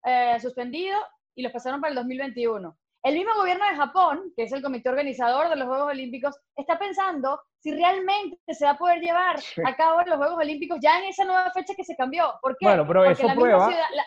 eh, 0.08 0.38
suspendido 0.42 0.98
y 1.34 1.44
los 1.44 1.52
pasaron 1.52 1.80
para 1.82 1.90
el 1.92 1.96
2021. 1.96 2.78
El 3.06 3.14
mismo 3.14 3.36
gobierno 3.36 3.64
de 3.70 3.76
Japón, 3.76 4.34
que 4.36 4.44
es 4.46 4.52
el 4.52 4.64
comité 4.64 4.90
organizador 4.90 5.48
de 5.50 5.56
los 5.58 5.68
Juegos 5.68 5.92
Olímpicos, 5.92 6.36
está 6.56 6.80
pensando 6.80 7.40
si 7.60 7.72
realmente 7.72 8.40
se 8.48 8.66
va 8.66 8.72
a 8.72 8.78
poder 8.78 9.00
llevar 9.00 9.36
a 9.64 9.76
cabo 9.76 10.02
los 10.08 10.18
Juegos 10.18 10.40
Olímpicos 10.40 10.80
ya 10.82 10.98
en 10.98 11.06
esa 11.06 11.24
nueva 11.24 11.52
fecha 11.52 11.76
que 11.76 11.84
se 11.84 11.96
cambió. 11.96 12.34
¿Por 12.42 12.58
qué? 12.58 12.66
Bueno, 12.66 12.88
pero 12.88 13.02
Porque 13.02 13.12
eso 13.14 13.28
la 13.28 13.36
misma 13.36 13.42
prueba- 13.50 13.68
ciudad- 13.68 13.90
la- 13.96 14.04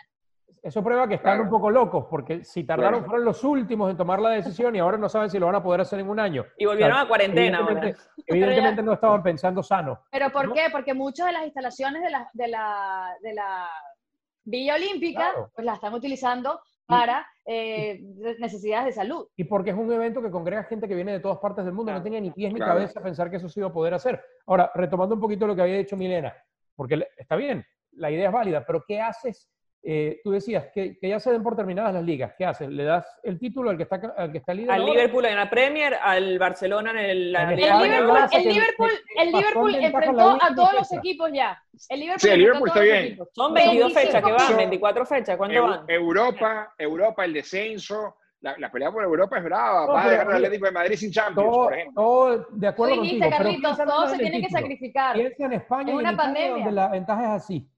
Eso 0.60 0.82
prueba 0.82 1.06
que 1.06 1.14
están 1.14 1.34
Claro. 1.34 1.44
un 1.44 1.50
poco 1.50 1.70
locos, 1.70 2.06
porque 2.10 2.44
si 2.44 2.64
tardaron, 2.64 2.94
Claro. 2.98 3.06
fueron 3.06 3.24
los 3.24 3.44
últimos 3.44 3.88
en 3.92 3.96
tomar 3.96 4.18
la 4.18 4.30
decisión 4.30 4.74
y 4.74 4.80
ahora 4.80 4.98
no 4.98 5.08
saben 5.08 5.30
si 5.30 5.38
lo 5.38 5.46
van 5.46 5.54
a 5.54 5.62
poder 5.62 5.82
hacer 5.82 6.00
en 6.00 6.10
un 6.10 6.18
año. 6.18 6.44
Y 6.58 6.66
volvieron 6.66 6.94
O 6.94 6.96
sea, 6.96 7.04
a 7.04 7.08
cuarentena 7.08 7.58
ahora. 7.58 7.70
Evidentemente, 7.74 8.02
evidentemente 8.26 8.82
no 8.82 8.92
estaban 8.94 9.22
pensando 9.22 9.62
sano. 9.62 10.00
¿Pero 10.10 10.30
por 10.32 10.48
¿no? 10.48 10.54
qué? 10.54 10.66
Porque 10.72 10.92
muchas 10.94 11.26
de 11.26 11.32
las 11.34 11.44
instalaciones 11.44 12.02
de 12.02 12.10
la, 12.10 12.28
de 12.32 12.48
la, 12.48 13.16
de 13.22 13.34
la 13.34 13.70
Villa 14.44 14.74
Olímpica, 14.74 15.30
Claro. 15.30 15.50
pues 15.54 15.64
la 15.64 15.74
están 15.74 15.94
utilizando 15.94 16.60
para 16.88 17.26
eh, 17.44 18.00
necesidades 18.38 18.86
de 18.86 18.92
salud. 18.92 19.28
Y 19.36 19.44
porque 19.44 19.70
es 19.70 19.76
un 19.76 19.92
evento 19.92 20.22
que 20.22 20.30
congrega 20.30 20.64
gente 20.64 20.88
que 20.88 20.94
viene 20.94 21.12
de 21.12 21.20
todas 21.20 21.38
partes 21.38 21.64
del 21.64 21.74
mundo. 21.74 21.92
No 21.92 22.02
tenía 22.02 22.20
ni 22.20 22.30
pies 22.30 22.50
ni 22.52 22.58
Claro. 22.58 22.74
cabeza 22.74 23.00
pensar 23.02 23.30
que 23.30 23.36
eso 23.36 23.48
se 23.48 23.60
iba 23.60 23.68
a 23.68 23.72
poder 23.72 23.92
hacer. 23.94 24.20
Ahora, 24.46 24.72
retomando 24.74 25.14
un 25.14 25.20
poquito 25.20 25.46
lo 25.46 25.54
que 25.54 25.62
había 25.62 25.76
dicho 25.76 25.96
Milena, 25.96 26.34
porque 26.74 27.06
está 27.16 27.36
bien, 27.36 27.64
la 27.92 28.10
idea 28.10 28.28
es 28.28 28.32
válida, 28.32 28.64
pero 28.66 28.82
¿qué 28.86 29.00
haces? 29.00 29.50
Eh, 29.82 30.20
tú 30.24 30.32
decías 30.32 30.66
que, 30.74 30.98
que 30.98 31.08
ya 31.08 31.20
se 31.20 31.30
den 31.30 31.42
por 31.42 31.54
terminadas 31.56 31.94
las 31.94 32.02
ligas. 32.02 32.34
¿Qué 32.36 32.44
haces? 32.44 32.68
¿Le 32.68 32.82
das 32.84 33.06
el 33.22 33.38
título 33.38 33.70
al 33.70 33.76
que 33.76 33.84
está, 33.84 34.00
al 34.16 34.32
que 34.32 34.38
está 34.38 34.52
líder? 34.52 34.72
Al 34.72 34.80
ahora? 34.80 34.92
Liverpool 34.92 35.24
en 35.26 35.36
la 35.36 35.48
Premier, 35.48 35.94
al 36.02 36.38
Barcelona 36.38 36.90
en 36.90 36.98
el- 36.98 37.32
la 37.32 37.50
El 37.52 37.56
Liga 37.56 37.80
Liverpool, 37.80 38.18
el 38.32 38.48
Liverpool, 38.48 38.90
el 39.16 39.32
Liverpool 39.32 39.74
enfrentó 39.76 40.30
a 40.42 40.54
todos 40.54 40.72
los 40.74 40.92
equipos 40.92 41.30
ya. 41.32 41.62
El 41.88 42.00
Liverpool 42.00 42.20
Sí, 42.20 42.28
el 42.28 42.38
Liverpool 42.40 42.68
está 42.68 42.80
todos 42.80 42.92
bien. 42.92 43.18
Son 43.32 43.54
22 43.54 43.92
fechas 43.92 44.04
que 44.14 44.20
25 44.20 44.36
van, 44.38 44.48
Son- 44.48 44.56
24 44.56 45.06
fechas, 45.06 45.36
¿cuánto 45.36 45.56
Eu- 45.56 45.68
van? 45.70 45.84
Europa, 45.88 46.74
Europa, 46.76 47.24
el 47.24 47.32
descenso, 47.32 48.16
la, 48.40 48.56
la 48.58 48.70
pelea 48.70 48.90
por 48.90 49.04
Europa 49.04 49.38
es 49.38 49.44
brava. 49.44 49.86
No, 49.86 49.92
Va 49.92 50.04
a 50.04 50.10
dejar 50.10 50.26
al 50.28 50.34
Atlético 50.34 50.66
de 50.66 50.72
Madrid 50.72 50.96
sin 50.96 51.12
Champions, 51.12 51.50
Todo, 51.50 51.64
por 51.64 51.72
ejemplo. 51.74 52.02
todo 52.02 52.46
de 52.50 52.66
acuerdo 52.68 52.94
Tú 52.96 53.00
dijiste, 53.02 53.30
Carlitos, 53.30 53.60
piensa 53.62 53.84
todo 53.84 53.94
nada 54.04 54.08
se 54.08 54.14
en 54.16 54.20
el 54.26 54.30
tiene 54.32 54.46
que 54.46 54.52
sacrificar. 54.52 55.14
Piensa 55.14 55.44
en 55.46 55.52
España 55.54 55.82
Es 55.82 55.88
y 55.88 55.90
en 55.90 55.96
una 55.96 56.12
Italia, 56.12 56.24
pandemia. 56.24 56.50
donde 56.64 56.72
la 56.72 56.88
ventaja 56.88 57.22
es 57.22 57.42
así. 57.42 57.68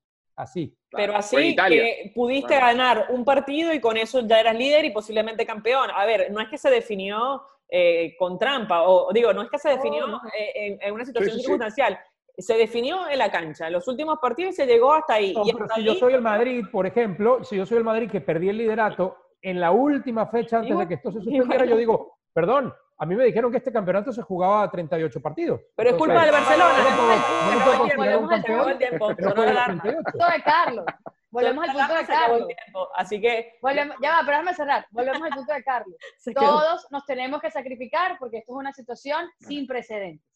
Así. 0.40 0.74
Pero 0.90 1.14
así 1.14 1.54
que 1.54 2.12
pudiste 2.14 2.56
Claro. 2.56 2.66
ganar 2.66 3.06
un 3.10 3.24
partido 3.24 3.72
y 3.72 3.80
con 3.80 3.96
eso 3.96 4.20
ya 4.26 4.40
eras 4.40 4.56
líder 4.56 4.84
y 4.84 4.90
posiblemente 4.90 5.46
campeón. 5.46 5.88
A 5.94 6.04
ver, 6.06 6.30
no 6.32 6.40
es 6.40 6.48
que 6.48 6.58
se 6.58 6.70
definió 6.70 7.42
eh, 7.68 8.16
con 8.18 8.38
trampa, 8.38 8.82
o 8.82 9.12
digo, 9.12 9.32
no 9.32 9.42
es 9.42 9.50
que 9.50 9.58
se 9.58 9.68
definió 9.68 10.06
no. 10.08 10.20
eh, 10.36 10.50
en, 10.54 10.78
en 10.82 10.92
una 10.94 11.04
situación 11.04 11.34
sí, 11.34 11.38
sí. 11.38 11.42
circunstancial. 11.44 11.98
se 12.36 12.54
definió 12.56 13.08
en 13.08 13.18
la 13.18 13.30
cancha. 13.30 13.66
En 13.68 13.74
los 13.74 13.86
últimos 13.86 14.18
partidos 14.20 14.56
se 14.56 14.66
llegó 14.66 14.92
hasta 14.94 15.14
ahí. 15.14 15.32
No, 15.34 15.44
y 15.46 15.52
pero 15.52 15.64
hasta 15.66 15.76
si 15.76 15.84
yo 15.84 15.94
soy 15.94 16.14
el 16.14 16.22
Madrid, 16.22 16.64
por 16.72 16.86
ejemplo, 16.86 17.44
si 17.44 17.56
yo 17.56 17.66
soy 17.66 17.78
el 17.78 17.84
Madrid 17.84 18.10
que 18.10 18.20
perdí 18.20 18.48
el 18.48 18.56
liderato, 18.58 19.16
en 19.42 19.60
la 19.60 19.70
última 19.70 20.26
fecha 20.26 20.56
antes 20.56 20.70
Igual- 20.72 20.84
de 20.84 20.88
que 20.88 20.94
esto 20.94 21.12
se 21.12 21.18
suspendiera, 21.22 21.54
igual. 21.64 21.68
yo 21.68 21.76
digo, 21.76 22.18
perdón, 22.32 22.74
a 23.02 23.06
mí 23.06 23.14
me 23.16 23.24
dijeron 23.24 23.50
que 23.50 23.56
este 23.56 23.72
campeonato 23.72 24.12
se 24.12 24.20
jugaba 24.22 24.62
a 24.62 24.70
38 24.70 25.20
partidos. 25.22 25.60
Pero 25.74 25.90
es 25.90 25.96
culpa 25.96 26.24
del 26.24 26.34
Entonces, 26.34 26.58
Barcelona. 26.58 26.78
no 26.78 26.84
Se 26.84 26.90
me 26.90 26.96
puedo- 26.96 27.12
acabó 27.12 27.44
no 27.44 27.50
me 27.50 27.56
el 27.56 27.62
puedo 27.64 27.70
tiempo, 27.72 27.78
considerar 27.80 28.18
un 28.18 28.28
se 28.28 28.34
acabó 28.34 28.58
el 28.58 28.64
campeón 28.64 28.78
tiempo, 28.78 29.08
que 29.08 29.22
no 29.22 29.28
sonó 29.30 29.34
juegue 29.42 29.46
la 29.46 29.52
los 29.54 29.62
alarma. 29.64 29.82
38. 29.82 30.10
Punto 30.12 30.26
de 30.36 30.42
Carlos. 30.42 30.84
Volvemos 31.32 31.68
al 31.68 31.76
punto 31.76 31.94
de 31.94 32.06
Carlos. 32.06 32.48
Así 32.96 33.20
que 33.20 33.52
Volvemos, 33.62 33.96
ya 34.02 34.10
va, 34.10 34.18
pero 34.20 34.30
déjame 34.38 34.54
cerrar. 34.54 34.86
Volvemos 34.90 35.22
al 35.22 35.30
punto 35.30 35.52
de 35.54 35.62
Carlos. 35.62 35.94
se 36.18 36.34
quedó. 36.34 36.44
Todos 36.46 36.86
nos 36.90 37.06
tenemos 37.06 37.40
que 37.40 37.50
sacrificar 37.50 38.16
porque 38.18 38.38
esto 38.38 38.52
es 38.52 38.56
una 38.58 38.72
situación 38.72 39.26
sin 39.38 39.66
precedentes. 39.66 40.26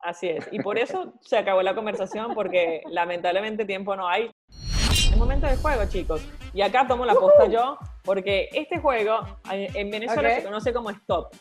Así 0.00 0.28
es. 0.28 0.46
Y 0.52 0.60
por 0.60 0.76
eso 0.76 1.14
se 1.22 1.38
acabó 1.38 1.62
la 1.62 1.74
conversación, 1.74 2.34
porque 2.34 2.82
lamentablemente 2.90 3.64
tiempo 3.64 3.96
no 3.96 4.06
hay. 4.06 4.30
Es 4.50 5.16
momento 5.16 5.46
del 5.46 5.56
juego, 5.58 5.82
chicos. 5.88 6.20
Y 6.52 6.60
acá 6.60 6.86
tomo 6.86 7.06
la 7.06 7.14
posta 7.14 7.46
yo, 7.46 7.78
porque 8.04 8.48
este 8.52 8.78
juego 8.80 9.20
en 9.50 9.90
Venezuela 9.90 10.28
Ok. 10.28 10.34
se 10.36 10.44
conoce 10.44 10.72
como 10.74 10.90
stop. 10.90 11.32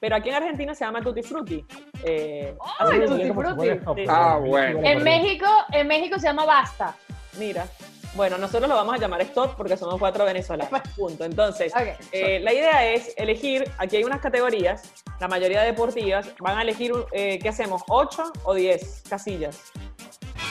Pero 0.00 0.16
aquí 0.16 0.28
en 0.28 0.34
Argentina 0.36 0.74
se 0.74 0.84
llama 0.84 1.02
Tutti 1.02 1.22
Frutti. 1.22 1.64
Eh, 2.04 2.54
¡Ay, 2.78 3.00
que, 3.00 3.06
Tutti 3.06 3.30
Frutti! 3.32 3.68
Sí. 3.68 4.04
Ah, 4.08 4.38
bueno. 4.40 4.80
En. 4.84 5.02
México, 5.02 5.46
en 5.72 5.86
México 5.88 6.18
se 6.18 6.26
llama 6.28 6.44
basta. 6.44 6.94
Mira. 7.38 7.66
Bueno, 8.14 8.38
nosotros 8.38 8.68
lo 8.68 8.74
vamos 8.74 8.94
a 8.94 8.98
llamar 8.98 9.20
stop 9.20 9.54
porque 9.56 9.76
somos 9.76 9.98
cuatro 9.98 10.24
venezolanos. 10.24 10.80
Punto. 10.96 11.24
Entonces, 11.24 11.72
eh, 12.10 12.40
la 12.40 12.52
idea 12.54 12.86
es 12.92 13.12
elegir, 13.16 13.70
aquí 13.76 13.96
hay 13.96 14.04
unas 14.04 14.20
categorías, 14.20 14.82
la 15.20 15.28
mayoría 15.28 15.60
deportivas, 15.62 16.26
van 16.40 16.58
a 16.58 16.62
elegir, 16.62 16.92
eh, 17.12 17.38
¿qué 17.40 17.48
hacemos? 17.50 17.82
¿8 17.82 18.32
o 18.44 18.54
10 18.54 19.02
casillas? 19.08 19.60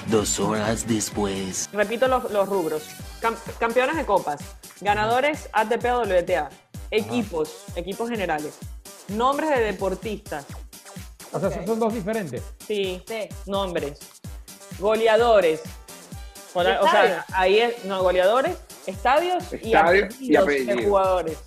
Dos 0.08 0.40
horas 0.40 0.88
después. 0.88 1.68
Repito 1.74 2.08
los, 2.08 2.30
los 2.32 2.48
rubros. 2.48 2.88
Cam- 3.22 3.36
campeones 3.60 3.96
de 3.98 4.06
copas, 4.06 4.40
ganadores 4.80 5.50
ATP 5.52 5.86
o 5.94 6.02
WTA, 6.04 6.50
equipos, 6.92 7.66
equipos 7.76 8.10
generales, 8.10 8.60
nombres 9.10 9.50
de 9.50 9.60
deportistas, 9.64 10.46
O 11.32 11.40
sea, 11.40 11.66
son 11.66 11.80
dos 11.80 11.94
diferentes. 11.94 12.42
sí, 12.66 13.04
Sí. 13.08 13.30
nombres, 13.46 14.00
goleadores, 14.80 15.62
o, 16.54 16.64
la- 16.64 16.82
o 16.82 16.90
sea, 16.90 17.26
ahí 17.34 17.60
es, 17.60 17.86
no, 17.86 18.02
goleadores, 18.04 18.58
estadios, 18.86 19.44
y 19.62 19.68
Estadios 19.74 20.20
y 20.22 20.36
apellidos 20.36 20.46
de 20.48 20.54
apellidos. 20.64 20.86
jugadores. 20.86 21.38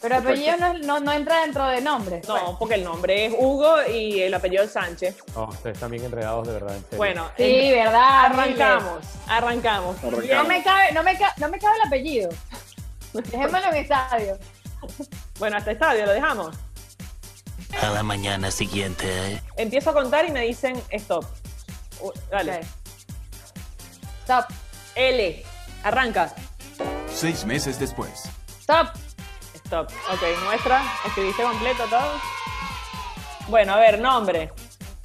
Pero 0.00 0.14
apellido 0.16 0.56
no, 0.58 0.74
no, 0.78 1.00
no 1.00 1.12
entra 1.12 1.40
dentro 1.40 1.66
de 1.66 1.80
nombres. 1.80 2.24
pues. 2.24 2.40
No, 2.40 2.56
porque 2.56 2.76
el 2.76 2.84
nombre 2.84 3.26
es 3.26 3.34
Hugo 3.36 3.74
y 3.92 4.20
el 4.22 4.32
apellido 4.32 4.62
es 4.62 4.70
Sánchez. 4.70 5.16
No, 5.34 5.46
ustedes 5.48 5.74
están 5.74 5.90
bien 5.90 6.04
enredados 6.04 6.46
de 6.46 6.52
verdad. 6.52 6.76
en 6.76 6.82
serio. 6.84 6.98
Bueno, 6.98 7.30
Sí, 7.36 7.42
en- 7.42 7.74
verdad. 7.84 8.26
arrancamos, 8.26 9.04
arrancamos. 9.26 9.96
No 10.04 10.44
me 10.44 10.62
cabe, 10.62 10.92
no 10.92 11.02
me, 11.02 11.18
ca- 11.18 11.34
no 11.38 11.48
me 11.48 11.58
cabe 11.58 11.76
el 11.82 11.86
apellido. 11.88 12.28
Dejémoslo 13.12 13.68
en 13.70 13.74
estadio. 13.74 14.38
Bueno, 15.40 15.56
hasta 15.56 15.72
estadio 15.72 16.06
lo 16.06 16.12
dejamos. 16.12 16.54
A 17.82 17.90
la 17.90 18.02
mañana 18.02 18.50
siguiente. 18.50 19.40
Empiezo 19.56 19.90
a 19.90 19.92
contar 19.92 20.24
y 20.26 20.30
me 20.32 20.40
dicen 20.42 20.80
stop. 20.90 21.24
Uh, 22.00 22.10
dale. 22.30 22.60
Stop. 24.24 24.46
L. 24.94 25.44
Arranca. 25.84 26.34
Seis 27.12 27.44
meses 27.44 27.78
después. 27.78 28.24
Stop. 28.60 28.88
Stop. 29.54 29.88
Ok, 30.12 30.22
muestra. 30.44 30.82
Escribiste 31.06 31.42
completo 31.42 31.84
todo. 31.88 32.12
Bueno, 33.48 33.74
a 33.74 33.76
ver, 33.78 34.00
nombre. 34.00 34.50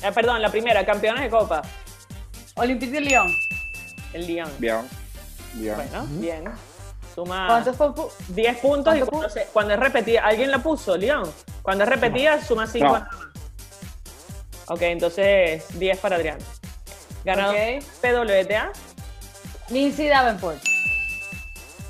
Eh, 0.01 0.11
perdón, 0.11 0.41
la 0.41 0.49
primera, 0.49 0.85
campeones 0.85 1.23
de 1.23 1.29
copa. 1.29 1.61
Olympique 2.55 2.91
de 2.91 3.01
Lyon. 3.01 3.31
El 4.13 4.27
Lyon. 4.27 4.51
Bien. 4.57 4.87
Bien. 5.53 5.75
Bueno, 5.75 6.05
bien. 6.09 6.43
Suma 7.15 7.45
¿Cuántos 7.47 7.77
fue? 7.77 7.93
fu- 7.93 8.09
10 8.29 8.57
puntos 8.57 8.95
y 8.95 8.99
cuánto 8.99 9.11
cuando, 9.11 9.29
se- 9.29 9.45
cuando 9.53 9.73
es 9.75 9.79
repetida, 9.79 10.25
¿alguien 10.25 10.49
la 10.49 10.57
puso, 10.59 10.97
Lyon? 10.97 11.31
Cuando 11.63 11.83
es 11.85 11.89
repetida, 11.89 12.43
suma 12.45 12.67
5 12.67 12.85
No. 12.85 12.93
nada 12.93 13.09
más. 13.11 13.25
Ok, 14.67 14.81
entonces 14.83 15.63
10 15.79 15.97
para 15.97 16.17
Adrián. 16.17 16.37
Ganador 17.25 17.55
Ok. 17.55 17.83
PWTA. 18.01 18.71
Lindsay 19.69 20.07
Davenport. 20.07 20.61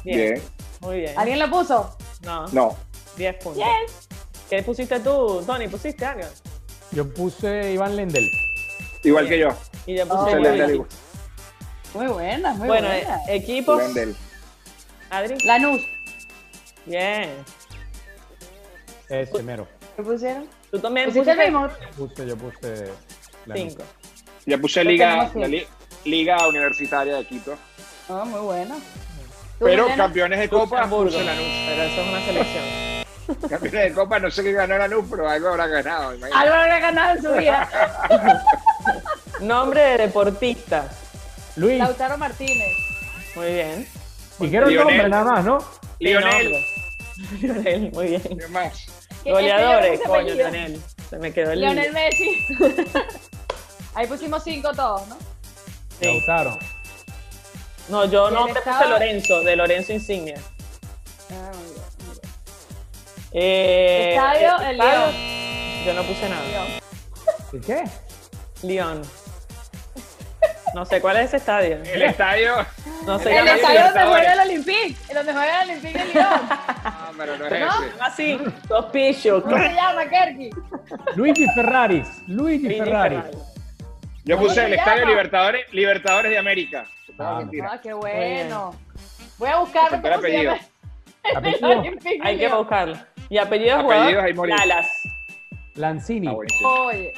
Bien. 0.04 0.18
Bien. 0.34 0.42
Muy 0.82 1.00
bien. 1.02 1.18
¿Alguien 1.18 1.40
lo 1.40 1.50
puso? 1.50 1.98
No, 2.22 2.48
No. 2.50 2.78
10 3.18 3.36
puntos. 3.44 3.64
¿Qué 4.50 4.64
pusiste 4.64 5.00
tú, 5.00 5.44
Tony? 5.46 5.68
¿Pusiste 5.68 6.06
algo? 6.06 6.28
Yo 6.92 7.12
puse 7.14 7.72
Iván 7.74 7.96
Lendel. 7.96 8.30
Igual 9.04 9.28
que 9.28 9.40
yo. 9.40 9.50
Y 9.86 9.96
yo 9.98 10.06
Oh, 10.10 10.24
puse 10.26 10.36
Luigi. 10.38 10.72
igual. 10.74 10.88
Muy 11.94 12.08
buena, 12.08 12.54
muy 12.54 12.68
Bueno, 12.68 12.88
buena. 12.88 13.16
eh, 13.28 13.36
equipos. 13.36 13.78
Lendel. 13.82 14.16
Adri. 15.10 15.38
Lanús. 15.46 15.82
Bien. 16.86 17.30
Ese 19.22 19.44
mero. 19.44 19.68
¿Qué 19.96 20.02
pusieron? 20.04 20.48
Tú 20.72 20.80
también 20.80 21.08
¿Pusiste 21.08 21.32
el 21.32 21.38
mismo? 21.38 21.68
Yo 21.68 22.08
puse, 22.08 22.28
yo 22.28 22.36
puse. 22.38 22.92
la 23.46 23.56
5. 23.56 23.84
Ya 24.46 24.58
puse 24.58 24.84
liga, 24.84 25.30
la 25.36 25.48
li- 25.48 25.68
liga 26.06 26.48
universitaria 26.48 27.16
de 27.18 27.26
Quito. 27.26 27.56
Ah, 28.10 28.24
muy 28.26 28.40
buena. 28.42 28.76
¿Tú, 29.60 29.66
Pero 29.66 29.88
campeones 29.96 30.40
de 30.40 30.50
copa, 30.50 30.88
puse. 30.90 31.18
Pero 31.18 31.84
eso 31.84 32.02
es 32.02 32.08
una 32.10 32.26
selección. 32.26 32.64
Campeones 33.50 33.84
de 33.90 33.94
copa, 33.94 34.20
no 34.20 34.30
sé 34.32 34.44
qué 34.44 34.52
ganó 34.52 34.78
Lanús, 34.78 35.06
pero 35.10 35.30
algo 35.30 35.48
habrá 35.50 35.68
ganado. 35.68 36.14
imagínate. 36.16 36.44
Algo 36.46 36.56
habrá 36.56 36.80
ganado 36.80 37.16
en 37.16 37.22
su 37.24 37.32
vida. 37.34 37.70
Nombre 39.40 39.82
de 39.82 39.98
deportista. 40.00 40.90
Luis, 41.56 41.78
Lautaro 41.80 42.18
Martínez. 42.18 42.74
Muy 43.36 43.54
bien. 43.54 43.88
dijeron 44.40 44.74
nombre 44.76 45.08
nada 45.10 45.24
más, 45.24 45.46
¿no? 45.46 45.58
Lionel. 46.00 46.66
Lionel, 47.42 47.92
muy 47.94 48.08
bien. 48.08 48.22
¿Qué 48.38 48.48
más? 48.50 48.86
¿Qué- 49.24 49.32
Goleadores, 49.32 49.94
este 49.94 50.06
yo 50.06 50.12
coño. 50.14 50.34
Lionel. 50.34 50.82
Se 51.10 51.18
me 51.18 51.34
quedó 51.34 51.52
el 51.52 51.60
Lionel 51.62 51.94
Messi. 51.94 52.46
Ahí 53.96 54.08
pusimos 54.08 54.44
cinco 54.44 54.72
todos, 54.74 55.08
¿no? 55.08 55.18
Sí. 56.00 56.06
Lautaro. 56.06 56.58
No, 57.90 58.06
yo 58.06 58.32
no 58.32 58.48
me 58.48 58.54
puse 58.56 58.88
Lorenzo, 58.90 59.42
de 59.42 59.56
Lorenzo 59.56 59.94
Insignia. 59.94 60.36
Ah, 61.30 61.52
muy 61.54 61.64
bien, 61.66 61.84
muy 62.06 62.20
bien. 62.20 62.34
Eh, 63.34 64.16
Estadio, 64.16 64.70
el 64.70 64.78
León. 64.78 65.14
Yo 65.86 65.94
no 65.94 66.04
puse 66.04 66.30
nada. 66.30 66.44
¿El 67.52 67.62
qué? 67.62 67.84
León. 68.64 69.02
No 70.74 70.86
sé 70.86 71.00
cuál 71.02 71.18
es 71.18 71.26
ese 71.26 71.38
estadio. 71.38 71.78
El 71.86 72.02
estadio. 72.02 72.56
No 73.06 73.20
sé. 73.20 73.38
El 73.38 73.48
estadio 73.48 73.82
donde 73.86 74.04
juega 74.06 74.34
el 74.34 74.40
Olympique. 74.40 74.96
El 75.10 75.16
donde 75.16 75.34
juega 75.34 75.62
el 75.64 75.70
Olympique 75.70 75.98
de 76.00 76.06
Lyon. 76.14 76.24
Ah, 76.86 77.12
pero 77.18 77.38
no 77.38 77.46
es 77.46 77.52
¿No? 77.60 77.84
ese. 77.84 77.94
así. 78.02 78.40
Dos 78.68 78.86
pichos. 78.88 79.44
¿Cómo 79.44 79.58
se 79.58 79.74
llama, 79.74 80.06
Kerky? 80.10 80.50
Luigi 81.16 81.46
Ferraris. 81.56 82.08
Luigi 82.28 82.64
Luigi 82.66 82.80
Ferrari. 82.80 83.16
Ferrari. 83.18 83.38
Yo 84.26 84.36
¿Cómo 84.36 84.48
puse 84.48 84.62
se 84.62 84.66
el 84.66 84.74
estadio? 84.74 85.06
Libertadores, 85.06 85.74
Libertadores 85.74 86.32
de 86.32 86.38
América. 86.38 86.86
No, 87.18 87.26
Ah. 87.38 87.44
Ah, 87.72 87.80
qué 87.82 87.94
bueno. 87.94 88.76
Voy 89.38 89.50
a 89.50 89.58
buscar 89.60 89.90
Faltó 89.92 90.08
el 90.08 90.14
cómo 90.16 90.22
se 90.24 90.44
llama 90.44 90.58
el 91.24 91.38
Apellido. 91.38 92.24
Hay 92.24 92.38
que 92.38 92.48
buscarlo. 92.50 92.98
Y 93.30 93.38
apellido 93.38 93.78
de 93.78 93.84
Apellidos, 93.84 94.24
jugador. 94.34 94.50
Lalas. 94.50 94.88
Lanzini. 95.76 96.28
Ah. 96.28 96.34
Oye, 96.34 97.14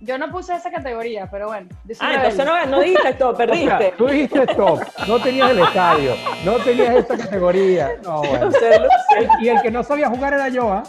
yo 0.00 0.18
no 0.18 0.30
puse 0.30 0.54
esa 0.54 0.70
categoría, 0.70 1.28
pero 1.30 1.48
bueno. 1.48 1.68
Ah, 2.00 2.14
entonces 2.14 2.44
no, 2.46 2.66
no 2.66 2.80
dijiste 2.80 3.08
esto, 3.10 3.28
O 3.30 3.36
sea, 3.36 3.46
perdiste. 3.46 3.94
tú 3.98 4.06
dijiste 4.06 4.42
stop, 4.44 4.80
no 5.06 5.20
tenías 5.22 5.50
el 5.50 5.58
estadio, 5.60 6.14
no 6.44 6.56
tenías 6.58 6.94
esta 6.96 7.16
categoría. 7.16 7.92
No, 8.02 8.18
bueno. 8.22 8.46
Luce, 8.46 8.78
luce. 8.78 9.28
Y 9.40 9.48
el 9.48 9.60
que 9.62 9.70
no 9.70 9.82
sabía 9.84 10.08
jugar 10.08 10.34
era 10.34 10.48
yo, 10.48 10.72
¿ah? 10.72 10.82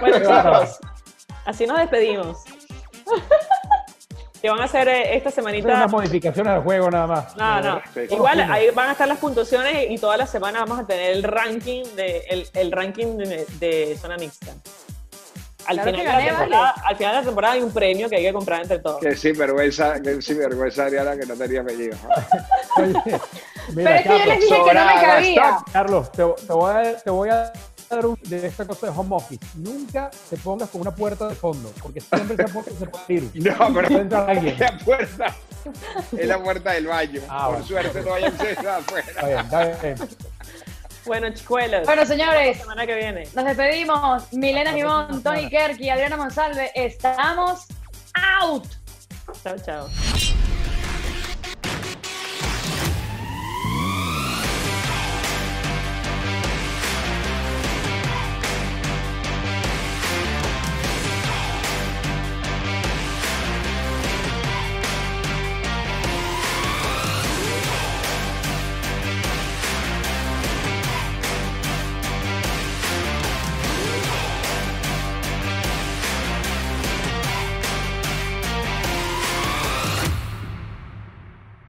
Bueno, 0.00 0.18
Qué 0.20 0.26
bárbaro. 0.26 0.64
chicos, 0.64 0.80
así 1.44 1.66
nos 1.66 1.78
despedimos. 1.78 2.38
Que 4.40 4.50
van 4.50 4.60
a 4.60 4.64
hacer 4.64 4.86
eh, 4.88 5.16
esta 5.16 5.30
semanita. 5.30 5.68
unas 5.68 5.90
modificaciones 5.90 6.52
al 6.52 6.62
juego 6.62 6.90
nada 6.90 7.06
más. 7.06 7.34
No, 7.36 7.60
no. 7.62 7.80
Igual 8.10 8.40
ahí 8.40 8.68
van 8.74 8.90
a 8.90 8.92
estar 8.92 9.08
las 9.08 9.18
puntuaciones 9.18 9.90
y 9.90 9.96
toda 9.96 10.18
la 10.18 10.26
semana 10.26 10.60
vamos 10.60 10.80
a 10.80 10.86
tener 10.86 11.12
el 11.12 11.22
ranking 11.22 11.82
de 11.96 12.18
el, 12.28 12.46
el 12.52 12.70
ranking 12.72 13.16
de, 13.16 13.46
de 13.58 13.96
zona 13.98 14.18
mixta. 14.18 14.52
Al, 15.66 15.76
Claro 15.76 15.90
final 15.90 15.94
que 15.94 15.98
de 15.98 16.04
la 16.04 16.12
gané, 16.12 16.38
temporada, 16.38 16.74
al 16.84 16.96
final 16.96 17.12
de 17.12 17.18
la 17.20 17.24
temporada 17.24 17.54
hay 17.54 17.62
un 17.62 17.72
premio 17.72 18.08
que 18.08 18.16
hay 18.16 18.22
que 18.22 18.32
comprar 18.32 18.62
entre 18.62 18.78
todos. 18.80 19.00
Que 19.00 19.16
sí, 19.16 19.32
vergüenza, 19.32 20.00
que 20.02 20.20
sí, 20.22 20.34
vergüenza 20.34 20.84
Adriana 20.84 21.16
que 21.16 21.26
no 21.26 21.34
tenía 21.34 21.60
apellido. 21.62 21.96
Oye, 22.76 22.94
Pero 23.04 23.20
mira, 23.74 23.96
es 23.96 24.02
que 24.02 24.08
yo 24.08 24.14
les 24.16 24.26
Carlos, 24.26 24.40
dije 24.40 24.64
que 24.64 24.74
no 24.74 24.86
me 24.86 24.92
cabía. 25.00 25.48
stop. 25.56 25.72
Carlos, 25.72 26.12
te, 26.12 26.24
te 26.46 26.52
voy 26.52 26.70
a, 26.72 26.96
te 26.96 27.10
voy 27.10 27.28
a 27.30 27.52
dar 27.90 28.06
un, 28.06 28.18
de 28.24 28.46
esta 28.46 28.66
cosa 28.66 28.86
de 28.86 28.92
home 28.98 29.14
office. 29.16 29.44
Nunca 29.54 30.10
te 30.28 30.36
pongas 30.38 30.68
con 30.70 30.80
una 30.82 30.94
puerta 30.94 31.28
de 31.28 31.34
fondo, 31.34 31.72
porque 31.82 32.00
siempre 32.00 32.34
esa 32.44 32.52
puerta 32.52 32.70
se 32.78 32.86
puede 32.86 33.04
abrir. 33.04 33.30
No, 33.34 33.74
pero 33.74 33.88
entrar 34.00 34.30
alguien. 34.30 34.54
es 34.54 34.60
la 34.60 34.78
puerta. 34.78 35.36
Es 36.18 36.26
la 36.28 36.42
puerta 36.42 36.72
del 36.72 36.86
baño. 36.88 37.20
Ah, 37.28 37.44
Por 37.46 37.52
bueno. 37.62 37.66
suerte 37.66 38.02
no 38.02 38.10
vayan 38.10 38.34
Está 38.34 38.76
afuera. 38.76 39.26
bien, 39.26 39.38
está 39.38 39.64
bien. 39.82 39.96
Bueno, 41.06 41.28
chicuelos, 41.34 41.84
Bueno, 41.86 42.02
la 42.02 42.08
señores, 42.08 42.58
semana 42.58 42.86
que 42.86 42.94
viene. 42.94 43.28
nos 43.34 43.44
despedimos. 43.44 44.32
Milena 44.32 44.72
Gimón, 44.72 45.22
Tony 45.22 45.48
Kerky, 45.50 45.90
Adriana 45.90 46.16
Monsalve. 46.16 46.70
Estamos 46.74 47.66
out. 48.40 48.64
Chao, 49.42 49.56
chao. 49.64 49.88